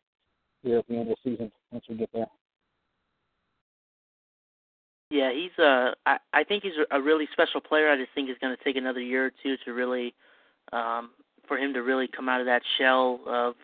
[0.62, 2.26] here at the end of the season once we get there.
[5.10, 7.90] Yeah, he's uh I I think he's a really special player.
[7.90, 10.14] I just think it's going to take another year or two to really
[10.72, 11.10] um
[11.48, 13.54] for him to really come out of that shell of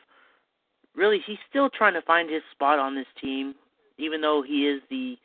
[0.96, 3.54] really he's still trying to find his spot on this team
[3.98, 5.16] even though he is the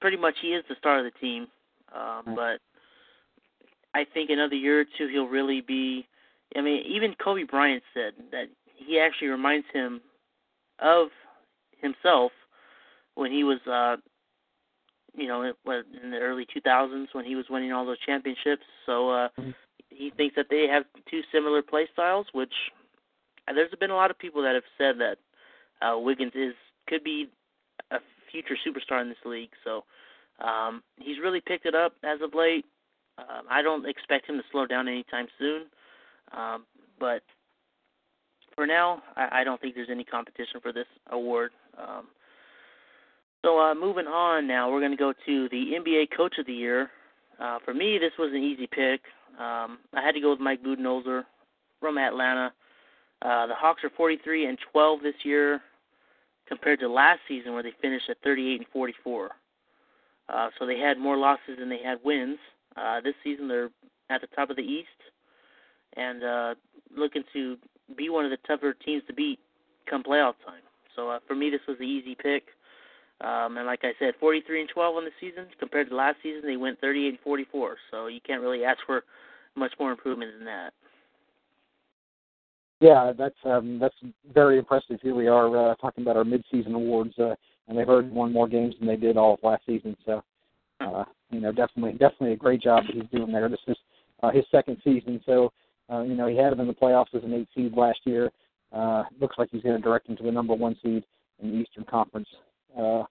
[0.00, 1.48] pretty much he is the star of the team.
[1.94, 2.60] Um but
[3.94, 6.06] I think another year or two he'll really be
[6.56, 10.00] I mean even Kobe Bryant said that he actually reminds him
[10.78, 11.08] of
[11.80, 12.32] himself
[13.14, 13.96] when he was uh
[15.16, 18.64] you know, in the early 2000s when he was winning all those championships.
[18.84, 19.50] So uh, mm-hmm.
[19.88, 22.52] he thinks that they have two similar play styles, which
[23.48, 25.16] uh, there's been a lot of people that have said that
[25.84, 26.54] uh, Wiggins is
[26.86, 27.28] could be
[27.90, 27.98] a
[28.30, 29.50] future superstar in this league.
[29.64, 29.84] So
[30.44, 32.66] um, he's really picked it up as of late.
[33.18, 35.62] Um, I don't expect him to slow down anytime soon,
[36.32, 36.64] um,
[36.98, 37.22] but
[38.54, 41.52] for now, I, I don't think there's any competition for this award.
[41.78, 42.06] Um,
[43.44, 46.52] so uh, moving on now, we're going to go to the NBA Coach of the
[46.52, 46.90] Year.
[47.38, 49.02] Uh, for me, this was an easy pick.
[49.38, 51.24] Um, I had to go with Mike Budenholzer
[51.80, 52.52] from Atlanta.
[53.22, 55.60] Uh, the Hawks are 43 and 12 this year,
[56.48, 59.30] compared to last season where they finished at 38 and 44.
[60.28, 62.38] Uh, so they had more losses than they had wins.
[62.76, 63.70] Uh, this season they're
[64.10, 64.88] at the top of the East
[65.96, 66.54] and uh,
[66.96, 67.56] looking to
[67.96, 69.38] be one of the tougher teams to beat
[69.88, 70.62] come playoff time.
[70.94, 72.44] So uh, for me, this was the easy pick.
[73.20, 76.42] Um, and like I said, 43 and 12 on the season compared to last season,
[76.44, 77.76] they went 38 and 44.
[77.90, 79.04] So you can't really ask for
[79.54, 80.72] much more improvement than that.
[82.80, 83.94] Yeah, that's um, that's
[84.34, 85.00] very impressive.
[85.02, 87.34] Here we are uh, talking about our midseason awards, uh,
[87.68, 89.96] and they've already won more games than they did all of last season.
[90.04, 90.22] So,
[90.80, 93.48] uh, you know, definitely definitely a great job that he's doing there.
[93.48, 93.78] This is
[94.22, 95.54] uh, his second season, so
[95.92, 98.30] uh, you know he had him in the playoffs as an eight seed last year.
[98.72, 101.04] Uh, looks like he's going to direct him to the number one seed
[101.40, 102.28] in the Eastern Conference
[102.78, 103.04] uh,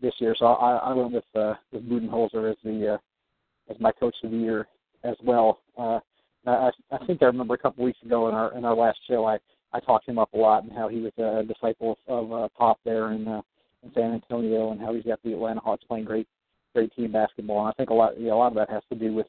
[0.00, 0.34] this year.
[0.38, 4.30] So I, I went with uh, with Budenholzer as the uh, as my coach of
[4.30, 4.66] the year
[5.04, 5.60] as well.
[5.78, 6.00] Uh,
[6.46, 9.26] I, I think I remember a couple weeks ago in our in our last show,
[9.26, 9.38] I
[9.72, 12.78] I talked him up a lot and how he was a disciple of, uh, Pop
[12.84, 13.40] there in, uh,
[13.82, 16.28] in San Antonio and how he's got the Atlanta Hawks playing great
[16.74, 17.60] great team basketball.
[17.60, 19.26] And I think a lot you know, a lot of that has to do with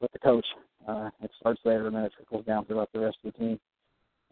[0.00, 0.46] with the coach.
[0.86, 3.60] Uh, it starts there and then it trickles down throughout the rest of the team.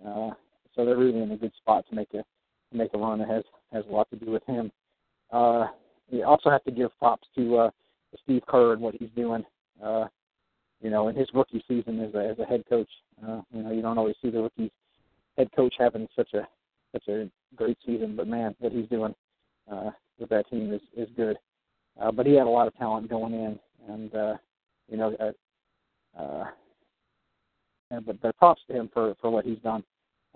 [0.07, 0.31] Uh,
[0.75, 3.21] so they're really in a good spot to make a to make a run.
[3.21, 4.71] It has has a lot to do with him.
[5.31, 5.67] Uh,
[6.11, 7.71] you also have to give props to uh,
[8.23, 9.45] Steve Kerr and what he's doing.
[9.83, 10.07] Uh,
[10.81, 12.89] you know, in his rookie season as a as a head coach,
[13.27, 14.73] uh, you know, you don't always see the rookie
[15.39, 16.47] head coach having such a
[16.93, 18.17] such a great season.
[18.17, 19.15] But man, what he's doing
[19.71, 21.39] uh, with that team is is good.
[22.01, 23.59] Uh, but he had a lot of talent going in,
[23.89, 24.35] and uh,
[24.89, 25.33] you know, uh,
[26.19, 26.45] uh,
[27.91, 29.85] and, but, but props to him for for what he's done.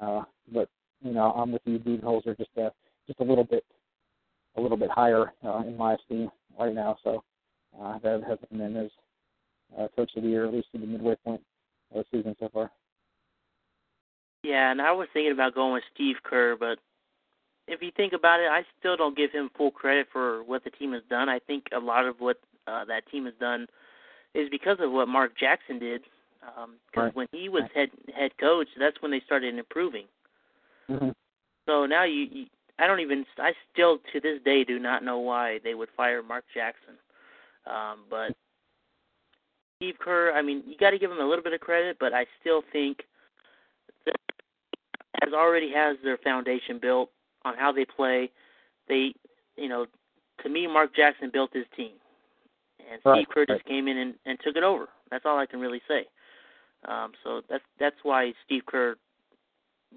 [0.00, 0.22] Uh,
[0.52, 0.68] but
[1.02, 2.70] you know, I'm with you, Budenholzer, just a
[3.06, 3.64] just a little bit
[4.56, 6.96] a little bit higher uh, in my esteem right now.
[7.04, 7.22] So
[7.80, 8.90] uh, that has been in as
[9.78, 11.42] uh, coach of the year, at least to the midway point
[11.94, 12.70] of the season so far.
[14.42, 16.78] Yeah, and I was thinking about going with Steve Kerr, but
[17.66, 20.70] if you think about it, I still don't give him full credit for what the
[20.70, 21.28] team has done.
[21.28, 23.66] I think a lot of what uh, that team has done
[24.36, 26.02] is because of what Mark Jackson did.
[26.40, 27.16] Because um, right.
[27.16, 30.04] when he was head head coach, that's when they started improving.
[30.88, 31.10] Mm-hmm.
[31.66, 32.46] So now you, you
[32.78, 36.22] I don't even I still to this day do not know why they would fire
[36.22, 36.94] Mark Jackson.
[37.66, 38.32] Um, but
[39.76, 42.14] Steve Kerr, I mean, you got to give him a little bit of credit, but
[42.14, 43.02] I still think
[44.04, 44.16] that
[45.22, 47.10] has already has their foundation built
[47.44, 48.30] on how they play.
[48.88, 49.14] They,
[49.56, 49.86] you know,
[50.42, 51.92] to me, Mark Jackson built his team,
[52.90, 53.58] and right, Steve Kerr right.
[53.58, 54.86] just came in and, and took it over.
[55.10, 56.06] That's all I can really say.
[56.88, 58.96] Um, so that's that's why Steve Kerr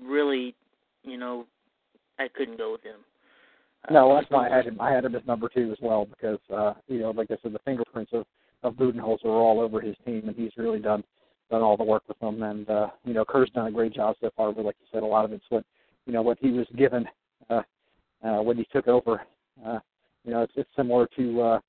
[0.01, 0.55] really,
[1.03, 1.45] you know,
[2.17, 2.97] I couldn't go with him.
[3.87, 4.79] Uh, No, that's why I had him.
[4.79, 7.53] I had him as number two as well because uh, you know, like I said,
[7.53, 8.25] the fingerprints of
[8.63, 11.03] of Budenholzer are all over his team, and he's really done
[11.49, 12.43] done all the work with them.
[12.43, 14.51] And uh, you know, Kerr's done a great job so far.
[14.51, 15.63] But like you said, a lot of it's what
[16.05, 17.05] you know what he was given
[17.49, 17.61] uh,
[18.23, 19.21] uh, when he took over.
[19.65, 19.79] Uh,
[20.25, 21.59] you know, it's, it's similar to uh,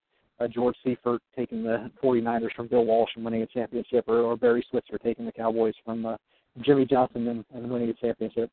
[0.40, 4.36] uh, George Seifert taking the 49ers from Bill Walsh and winning a championship, or, or
[4.36, 6.16] Barry Switzer taking the Cowboys from uh,
[6.62, 8.50] Jimmy Johnson and, and winning a championship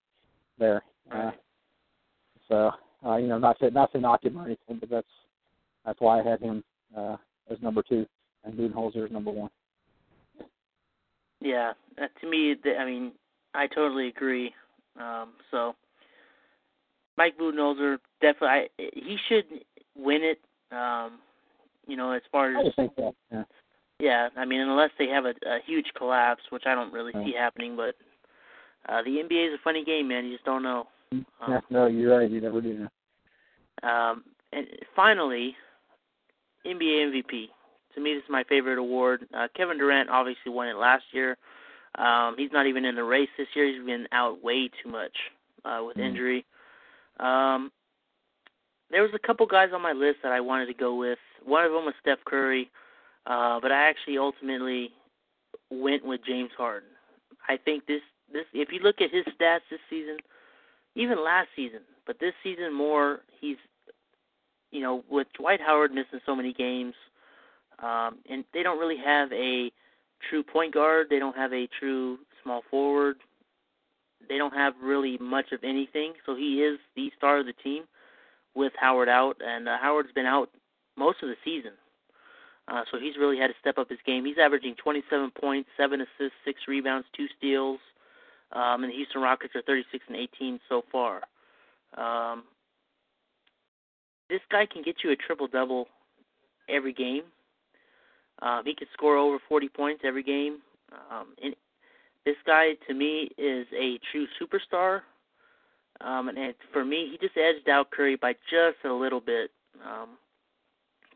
[0.59, 0.83] there.
[1.11, 1.31] Uh,
[2.47, 2.71] so
[3.05, 5.07] uh, you know, not to not to knock him or anything, but that's
[5.85, 6.63] that's why I had him
[6.95, 7.17] uh,
[7.49, 8.05] as number two
[8.43, 9.49] and Budenholzer as number one.
[11.39, 13.11] Yeah, to me, I mean,
[13.53, 14.53] I totally agree.
[14.99, 15.75] Um, so,
[17.15, 19.45] Mike Budenholzer definitely, I, he should
[19.95, 20.39] win it.
[20.75, 21.19] Um,
[21.87, 23.13] you know, as far as just think that.
[23.31, 23.43] Yeah.
[23.99, 27.25] yeah, I mean, unless they have a, a huge collapse, which I don't really Right.
[27.25, 27.75] see happening.
[27.75, 27.95] But
[28.87, 30.25] uh, the NBA is a funny game, man.
[30.25, 30.87] You just don't know.
[31.47, 32.29] yeah, no, you're right.
[32.29, 32.73] You never do
[33.83, 33.89] know.
[33.89, 34.23] Um,
[34.53, 35.55] and finally,
[36.65, 37.49] NBA MVP.
[37.95, 39.27] To me, this is my favorite award.
[39.33, 41.37] Uh, Kevin Durant obviously won it last year.
[41.95, 43.65] Um, he's not even in the race this year.
[43.67, 45.15] He's been out way too much
[45.65, 46.03] uh, with Mhm.
[46.09, 46.45] injury.
[47.19, 47.71] Um,
[48.91, 51.19] there was a couple guys on my list that I wanted to go with.
[51.47, 52.69] One of them was Steph Curry,
[53.25, 54.91] uh, but I actually ultimately
[55.71, 56.89] went with James Harden.
[57.47, 60.17] I think this this if you look at his stats this season,
[60.95, 63.55] even last season, but this season more, he's
[64.71, 66.95] you know with Dwight Howard missing so many games,
[67.79, 69.71] um, and they don't really have a
[70.29, 71.07] true point guard.
[71.09, 73.19] They don't have a true small forward.
[74.27, 76.11] They don't have really much of anything.
[76.25, 77.83] So he is the star of the team
[78.53, 80.49] with Howard out, and uh, Howard's been out
[80.97, 81.71] most of the season.
[82.67, 84.25] Uh, so he's really had to step up his game.
[84.25, 87.79] He's averaging 27 points, seven assists, six rebounds, two steals.
[88.51, 91.21] Um, and the Houston Rockets are 36 and 18 so far.
[91.95, 92.43] Um,
[94.29, 95.87] this guy can get you a triple double
[96.69, 97.23] every game.
[98.41, 100.57] Um, he can score over 40 points every game.
[100.91, 101.55] Um, and
[102.25, 105.01] this guy, to me, is a true superstar.
[106.01, 109.51] Um, and it, for me, he just edged out Curry by just a little bit.
[109.83, 110.09] Um,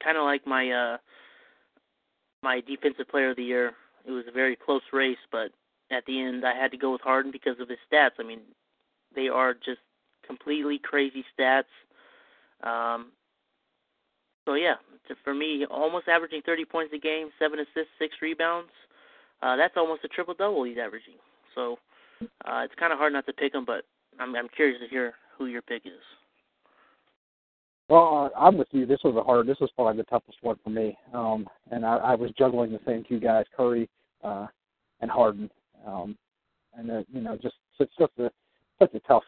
[0.03, 0.97] kind of like my uh,
[2.43, 3.73] my defensive player of the year.
[4.05, 5.51] It was a very close race, but
[5.91, 8.19] at the end, I had to go with Harden because of his stats.
[8.19, 8.39] I mean,
[9.15, 9.81] they are just
[10.25, 11.69] completely crazy stats.
[12.63, 13.11] Um,
[14.45, 14.75] so yeah,
[15.07, 18.71] to, for me, almost averaging 30 points a game, seven assists, six rebounds.
[19.41, 21.15] Uh, that's almost a triple double he's averaging.
[21.55, 21.77] So
[22.45, 23.83] uh, it's kind of hard not to pick him, but
[24.19, 26.01] I'm, I'm curious to hear who your pick is.
[27.91, 28.85] Well, I'm with you.
[28.85, 29.47] This was a hard.
[29.47, 30.97] This was probably the toughest one for me.
[31.13, 33.89] Um, and I, I was juggling the same two guys, Curry
[34.23, 34.47] uh,
[35.01, 35.51] and Harden.
[35.85, 36.17] Um,
[36.73, 38.31] and uh, you know, just it's such a
[38.79, 39.23] such a tough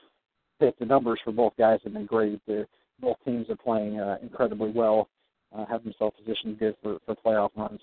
[0.62, 0.80] pick.
[0.80, 2.40] The numbers for both guys have been great.
[2.48, 2.66] The,
[3.02, 5.10] both teams are playing uh, incredibly well,
[5.54, 7.82] uh, have themselves positioned good for for playoff runs.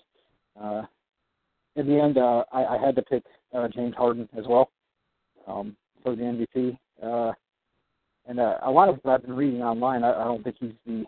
[0.58, 0.84] Uh,
[1.76, 4.70] in the end, uh, I, I had to pick uh, James Harden as well
[5.46, 6.78] um, for the MVP.
[7.02, 7.34] Uh,
[8.26, 10.72] and uh, a lot of what I've been reading online, I, I don't think he's
[10.86, 11.04] the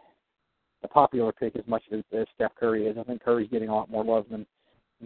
[0.82, 2.96] the popular pick as much as, as Steph Curry is.
[2.98, 4.44] I think Curry's getting a lot more love than,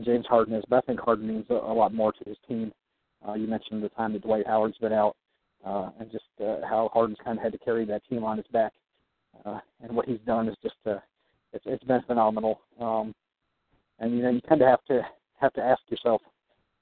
[0.03, 2.71] James Harden is, but I think Harden means a, a lot more to his team.
[3.27, 5.17] Uh, you mentioned the time that Dwight Howard's been out,
[5.65, 8.47] uh, and just uh, how Harden's kind of had to carry that team on his
[8.53, 8.73] back.
[9.47, 10.99] Uh, and what he's done is just uh,
[11.55, 12.61] it's it's been phenomenal.
[12.79, 13.15] Um,
[13.99, 15.01] and you know you kind of have to
[15.41, 16.21] have to ask yourself,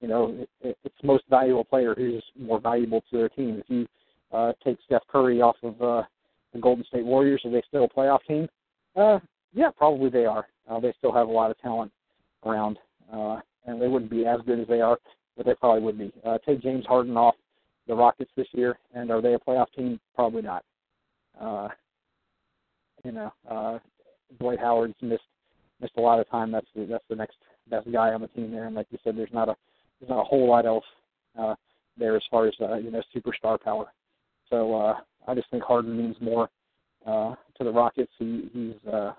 [0.00, 3.60] you know, it, it's most valuable player who's more valuable to their team.
[3.60, 3.86] If you
[4.34, 6.02] uh, take Steph Curry off of uh,
[6.52, 8.48] the Golden State Warriors, are they still a playoff team?
[8.96, 9.18] Uh,
[9.52, 10.46] yeah, probably they are.
[10.68, 11.92] Uh, they still have a lot of talent
[12.44, 12.78] around,
[13.12, 14.98] uh, and they wouldn't be as good as they are,
[15.36, 16.12] but they probably would be.
[16.24, 17.34] Uh, take James Harden off
[17.86, 20.00] the Rockets this year, and are they a playoff team?
[20.14, 20.64] Probably not.
[21.40, 21.68] Uh,
[23.04, 23.78] you know, uh,
[24.38, 25.22] Dwight Howard's missed
[25.80, 26.50] missed a lot of time.
[26.50, 27.36] That's the, that's the next
[27.68, 29.56] best guy on the team there, and like you said, there's not a
[30.00, 30.84] there's not a whole lot else
[31.38, 31.54] uh,
[31.98, 33.86] there as far as uh, you know superstar power.
[34.50, 34.94] So uh,
[35.26, 36.48] I just think Harden means more
[37.06, 38.12] uh, to the Rockets.
[38.18, 39.12] He, he's uh,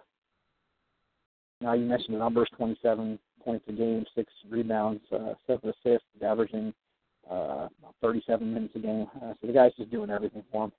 [1.62, 6.74] now you mentioned the numbers: 27 points a game, six rebounds, uh, seven assists, averaging
[7.30, 9.08] uh, about 37 minutes a game.
[9.18, 10.72] Uh, so the guy's just doing everything for him.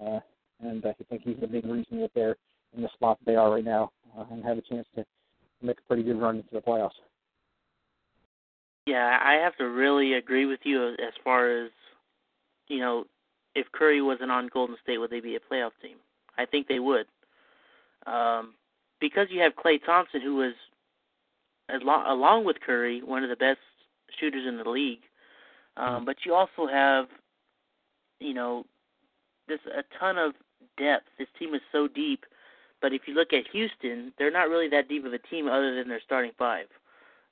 [0.00, 0.20] Uh,
[0.60, 2.36] and I think he's the big reason that they're
[2.76, 5.04] in the spot they are right now uh, and have a chance to
[5.62, 6.90] make a pretty good run into the playoffs.
[8.86, 11.70] Yeah, I have to really agree with you as far as
[12.70, 13.04] you know,
[13.54, 15.96] if Curry wasn't on Golden State, would they be a playoff team?
[16.38, 17.06] I think they would.
[18.06, 18.54] Um,
[19.00, 20.54] because you have Klay Thompson, who is,
[21.68, 23.58] along with Curry, one of the best
[24.18, 25.00] shooters in the league.
[25.76, 26.04] Um, mm-hmm.
[26.04, 27.06] but you also have,
[28.18, 28.64] you know,
[29.48, 30.32] there's a ton of
[30.78, 31.06] depth.
[31.18, 32.24] This team is so deep.
[32.82, 35.74] But if you look at Houston, they're not really that deep of a team other
[35.74, 36.66] than their starting five.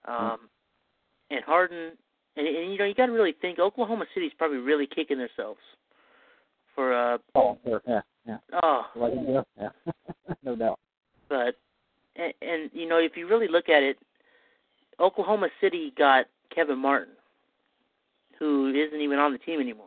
[0.08, 0.24] Mm-hmm.
[0.24, 0.38] Um.
[1.30, 1.92] And Harden,
[2.36, 5.60] and, and you know, you got to really think Oklahoma City's probably really kicking themselves
[6.78, 6.94] for.
[6.94, 7.82] Uh, oh, sure.
[7.88, 8.36] yeah, yeah.
[8.62, 8.82] Oh,
[9.60, 9.68] yeah,
[10.44, 10.78] no doubt.
[11.28, 11.56] But
[12.14, 13.98] and, and you know, if you really look at it,
[15.00, 17.14] Oklahoma City got Kevin Martin,
[18.38, 19.86] who isn't even on the team anymore.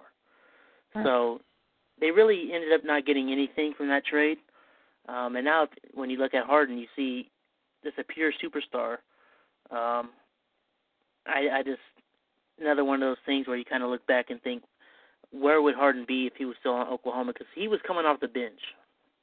[1.03, 1.39] So
[2.01, 4.37] they really ended up not getting anything from that trade.
[5.07, 7.29] Um, and now, when you look at Harden, you see
[7.83, 8.97] just a pure superstar.
[9.71, 10.09] Um,
[11.25, 11.79] I, I just
[12.59, 14.63] another one of those things where you kind of look back and think,
[15.31, 17.33] where would Harden be if he was still on Oklahoma?
[17.33, 18.59] Because he was coming off the bench.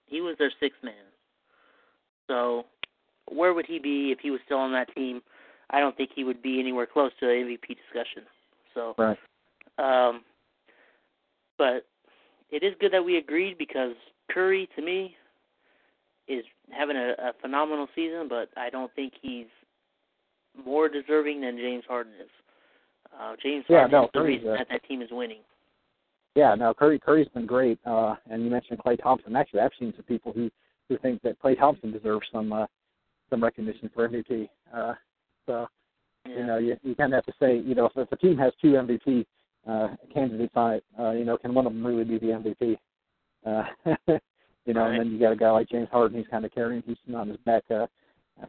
[0.07, 0.95] He was their sixth man.
[2.27, 2.65] So,
[3.31, 5.21] where would he be if he was still on that team?
[5.71, 8.23] I don't think he would be anywhere close to the MVP discussion.
[8.75, 9.19] So, right.
[9.79, 10.23] um,
[11.59, 11.85] but
[12.51, 13.93] it is good that we agreed because
[14.31, 15.15] Curry, to me,
[16.27, 19.47] is having a, a phenomenal season, but I don't think he's
[20.65, 22.31] more deserving than James Harden is.
[23.19, 25.41] Uh, James yeah, Harden no, is the Curry's reason that that team is winning.
[26.39, 27.81] Yeah, no, Curry Curry's been great.
[27.85, 29.35] Uh, and you mentioned Klay Thompson.
[29.35, 30.49] Actually, I've seen some people who
[30.89, 32.67] who think that Klay Thompson deserves some uh,
[33.29, 34.49] some recognition for MVP.
[34.73, 34.95] Uh,
[35.47, 35.67] so
[36.25, 36.39] yeah.
[36.39, 38.39] you know, you you kind of have to say, you know, if, if a team
[38.39, 39.27] has two MVP
[39.69, 42.77] uh, candidates on it, uh, you know, can one of them really be the MVP?
[43.45, 43.65] Uh,
[44.65, 44.93] you know, right.
[44.93, 47.31] and then you got a guy like James Harden, he's kind of carrying Houston on
[47.31, 47.87] his back uh,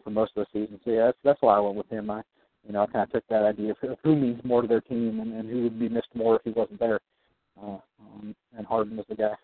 [0.04, 0.80] for most of the season.
[0.86, 2.12] So yeah, that's that's why I went with him.
[2.12, 2.22] I,
[2.68, 5.22] you know, I kind of took that idea of who means more to their team
[5.22, 6.96] and, and who would be missed more if he wasn't there.
[6.98, 7.00] Uh,
[7.62, 9.36] um, and Harden was the guy.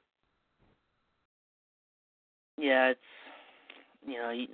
[2.57, 2.99] Yeah, it's
[4.05, 4.47] you know, you,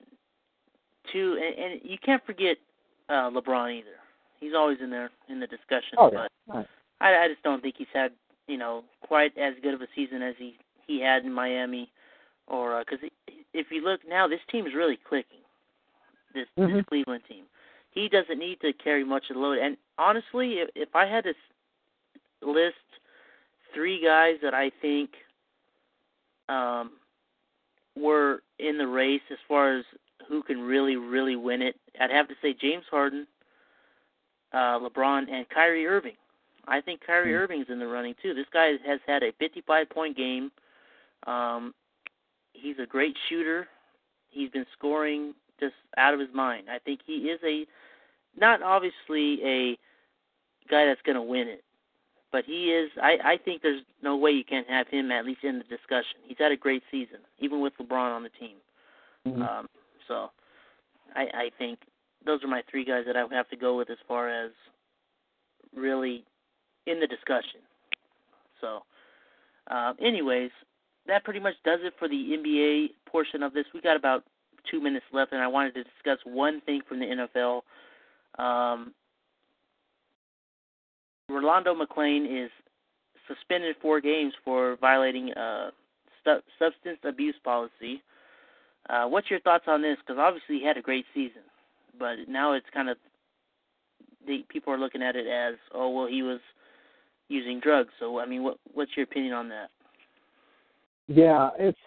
[1.12, 2.58] two, and, and you can't forget
[3.10, 3.98] uh, LeBron either.
[4.40, 5.98] He's always in there in the discussion.
[5.98, 6.28] Oh yeah.
[6.48, 6.68] But right.
[7.00, 8.12] I, I just don't think he's had
[8.48, 10.56] you know quite as good of a season as he
[10.88, 11.92] he had in Miami,
[12.48, 15.38] or because uh, if you look now, this team is really clicking.
[16.34, 16.78] This mm-hmm.
[16.78, 17.44] this Cleveland team,
[17.92, 19.60] he doesn't need to carry much of the load.
[19.60, 21.34] And honestly, if, if I had to
[22.42, 22.76] list
[23.74, 25.12] three guys that I think
[26.50, 26.92] um,
[27.96, 29.86] were in the race as far as
[30.28, 33.28] who can really, really win it, I'd have to say James Harden,
[34.54, 36.16] uh, LeBron, and Kyrie Irving.
[36.68, 37.44] I think Kyrie mm-hmm.
[37.44, 38.34] Irving's in the running too.
[38.34, 40.52] This guy has had a 55 point game.
[41.26, 41.74] Um,
[42.54, 43.68] he's a great shooter.
[44.30, 46.68] He's been scoring just out of his mind.
[46.70, 47.66] I think he is a
[48.40, 49.78] not obviously a
[50.70, 51.64] guy that's going to win it,
[52.32, 52.90] but he is.
[53.02, 56.18] I I think there's no way you can't have him at least in the discussion.
[56.28, 58.58] He's had a great season, even with LeBron on the team.
[59.28, 59.42] Mm-hmm.
[59.42, 59.68] Um,
[60.08, 60.32] so,
[61.16, 61.80] I I think
[62.26, 64.52] those are my three guys that I would have to go with as far as
[65.76, 66.24] really
[66.88, 67.62] in the discussion.
[68.60, 68.84] So,
[69.70, 70.52] uh, anyways,
[71.08, 73.66] that pretty much does it for the NBA portion of this.
[73.74, 74.24] We got about
[74.70, 77.62] two minutes left, and I wanted to discuss one thing from the NFL.
[78.38, 78.94] Um,
[81.32, 82.52] Rolando McClain is
[83.28, 85.72] suspended four games for violating a
[86.22, 88.02] stu- substance abuse policy.
[88.90, 89.98] Uh, what's your thoughts on this?
[90.06, 91.44] Because obviously he had a great season,
[91.98, 92.98] but now it's kind of
[94.28, 96.40] the people are looking at it as, oh well, he was
[97.30, 97.90] using drugs.
[98.00, 99.70] So I mean, what what's your opinion on that?
[101.08, 101.80] Yeah, it's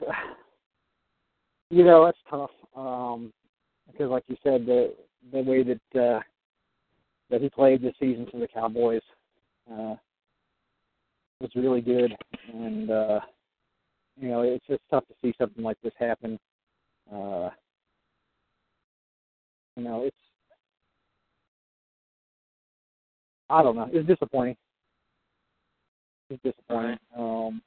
[1.70, 3.32] you know that's tough um,
[3.90, 4.94] because, like you said, the
[5.32, 6.20] the way that uh,
[7.30, 9.02] that he played this season for the Cowboys
[9.70, 9.94] uh,
[11.40, 12.14] was really good,
[12.52, 13.20] and uh,
[14.20, 16.38] you know it's just tough to see something like this happen.
[17.12, 17.50] Uh,
[19.76, 20.16] you know, it's
[23.50, 23.88] I don't know.
[23.92, 24.56] It's disappointing.
[26.30, 26.98] It's disappointing.
[27.16, 27.62] Um,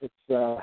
[0.00, 0.60] it's uh,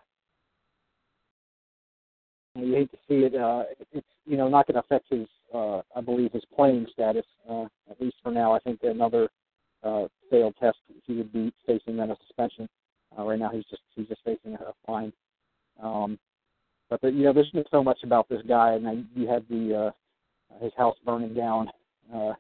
[2.55, 3.35] you hate to see it.
[3.35, 7.25] Uh, it's you know not going to affect his, uh, I believe, his playing status.
[7.49, 9.29] Uh, at least for now, I think another
[9.83, 12.67] uh, failed test, he would be facing then a suspension.
[13.17, 15.11] Uh, right now, he's just he's just facing a fine.
[15.81, 16.19] Um,
[16.89, 19.45] but the, you know, there's just so much about this guy, and then you had
[19.49, 19.91] the uh,
[20.63, 21.69] his house burning down
[22.13, 22.33] uh,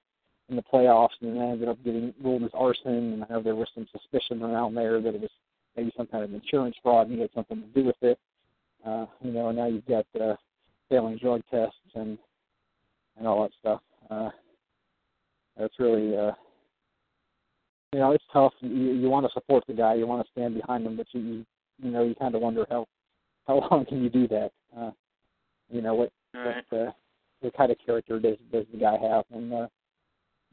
[0.49, 3.13] in the playoffs, and then ended up getting ruled as arson.
[3.13, 5.31] And I know there was some suspicion around there that it was
[5.75, 8.19] maybe some kind of insurance fraud, and he had something to do with it.
[8.85, 10.35] Uh, you know, and now you've got uh,
[10.89, 12.17] failing drug tests and
[13.17, 13.81] and all that stuff.
[14.09, 14.29] Uh,
[15.57, 16.31] it's really, uh,
[17.93, 18.53] you know, it's tough.
[18.61, 21.21] You, you want to support the guy, you want to stand behind him, but you,
[21.21, 21.45] you,
[21.81, 22.87] you know, you kind of wonder how
[23.47, 24.51] how long can you do that?
[24.77, 24.91] Uh,
[25.69, 26.63] you know what Right.
[26.69, 26.91] what uh,
[27.41, 29.25] what kind of character does does the guy have?
[29.31, 29.67] And uh,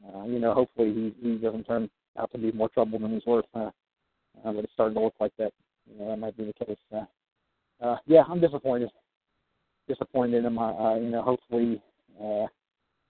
[0.07, 3.25] uh, you know, hopefully he he doesn't turn out to be more trouble than he's
[3.25, 3.45] worth.
[3.53, 3.69] Uh,
[4.43, 5.53] uh, but it's starting to look like that.
[5.89, 6.77] You know, that might be the case.
[6.93, 7.05] Uh,
[7.83, 8.89] uh, yeah, I'm disappointed.
[9.87, 10.57] Disappointed in him.
[10.57, 11.81] Uh, uh, you know, hopefully
[12.19, 12.47] uh,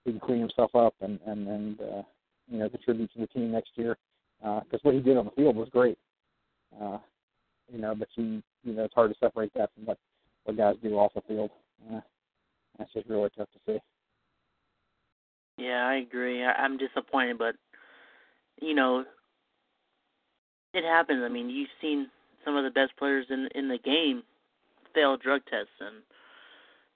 [0.04, 2.02] he can clean himself up and and and uh,
[2.48, 3.96] you know contribute to the team next year.
[4.40, 5.98] Because what he did on the field was great.
[6.80, 6.98] Uh,
[7.72, 9.98] you know, but you you know it's hard to separate that from what
[10.44, 11.50] what guys do off the field.
[11.92, 12.00] Uh,
[12.78, 13.78] that's just really tough to see.
[15.58, 16.44] Yeah, I agree.
[16.44, 17.56] I, I'm disappointed, but
[18.60, 19.04] you know,
[20.72, 21.22] it happens.
[21.24, 22.08] I mean, you've seen
[22.44, 24.22] some of the best players in in the game
[24.94, 26.02] fail drug tests, and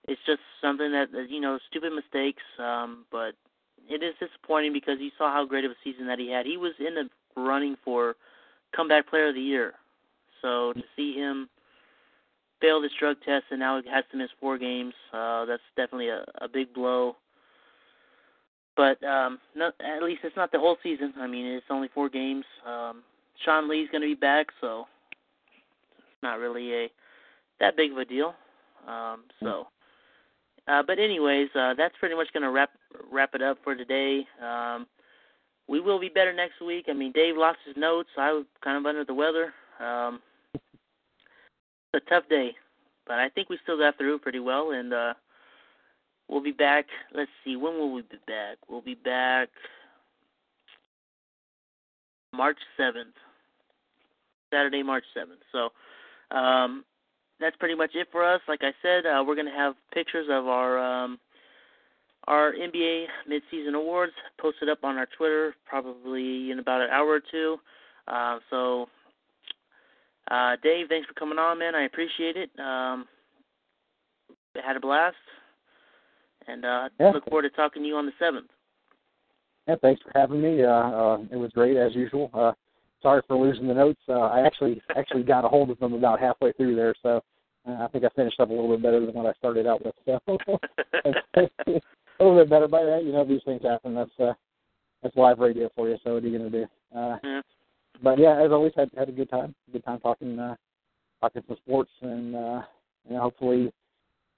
[0.09, 2.43] it's just something that, you know, stupid mistakes.
[2.59, 3.35] Um, but
[3.89, 6.47] it is disappointing because you saw how great of a season that he had.
[6.47, 8.17] He was in the running for
[8.75, 9.75] comeback player of the year.
[10.41, 11.49] So to see him
[12.61, 16.09] fail this drug test and now he has to miss four games, uh, that's definitely
[16.09, 17.17] a, a big blow.
[18.77, 21.13] But um, not, at least it's not the whole season.
[21.19, 22.45] I mean, it's only four games.
[22.67, 23.03] Um,
[23.45, 24.87] Sean Lee's going to be back, so
[25.99, 26.91] it's not really a
[27.61, 28.35] that big of a deal.
[28.89, 29.67] Um, so,
[30.69, 32.71] uh, but anyways, uh, that's pretty much going to wrap
[33.13, 34.27] wrap it up for today.
[34.43, 34.87] Um,
[35.73, 36.85] we will be better next week.
[36.91, 38.11] I mean, Dave lost his notes.
[38.19, 39.55] I was kind of under the weather.
[39.81, 40.21] Um,
[40.55, 40.63] it's
[42.07, 42.51] a tough day,
[43.07, 45.15] but I think we still got through pretty well, and uh,
[46.29, 46.85] we'll be back.
[47.15, 48.59] Let's see, when will we be back?
[48.69, 49.49] We'll be back
[52.35, 53.15] March seventh,
[54.53, 55.41] Saturday, March seventh.
[55.53, 56.85] So um,
[57.41, 58.43] that's pretty much it for us.
[58.47, 61.19] Like I said, uh, we're gonna have pictures of our um,
[62.29, 67.21] our NBA midseason awards posted up on our Twitter probably in about an hour or
[67.21, 67.57] two.
[68.09, 68.87] Uh, so,
[70.31, 71.75] uh, Dave, thanks for coming on, man.
[71.75, 72.51] I appreciate it.
[72.59, 73.07] Um,
[74.65, 75.17] had a blast,
[76.47, 77.11] and uh, Yeah.
[77.11, 78.51] look forward to talking to you on the seventh.
[79.67, 80.65] Yeah, thanks for having me.
[80.65, 82.31] Uh, uh, it was great as usual.
[82.35, 82.53] Uh,
[83.01, 84.01] sorry for losing the notes.
[84.09, 87.23] Uh, I actually actually got a hold of them about halfway through there, so
[87.69, 89.85] uh, I think I finished up a little bit better than what I started out
[89.85, 89.95] with.
[90.05, 90.21] So
[92.23, 93.05] a little bit better by that.
[93.05, 93.95] You know, these things happen.
[93.95, 94.33] That's uh,
[95.03, 95.97] that's live radio for you.
[96.05, 96.67] So what are you gonna do?
[96.97, 97.41] Uh, Yeah.
[98.03, 99.55] but yeah, as always, had had a good time.
[99.73, 100.57] Good time talking uh,
[101.21, 102.63] talking some sports, and uh,
[103.09, 103.73] you know, hopefully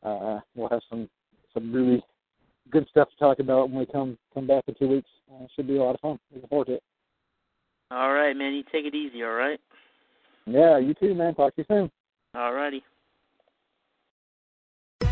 [0.02, 1.08] uh, we'll have some
[1.52, 2.02] some really
[2.70, 5.08] good stuff to talk about when we come come back in two weeks.
[5.32, 6.18] Uh, should be a lot of fun.
[6.32, 6.82] Looking forward to it.
[7.90, 8.54] All right, man.
[8.54, 9.22] You take it easy.
[9.22, 9.60] All right.
[10.46, 11.34] Yeah, you too, man.
[11.34, 11.90] Talk to you soon.
[12.34, 12.82] All righty.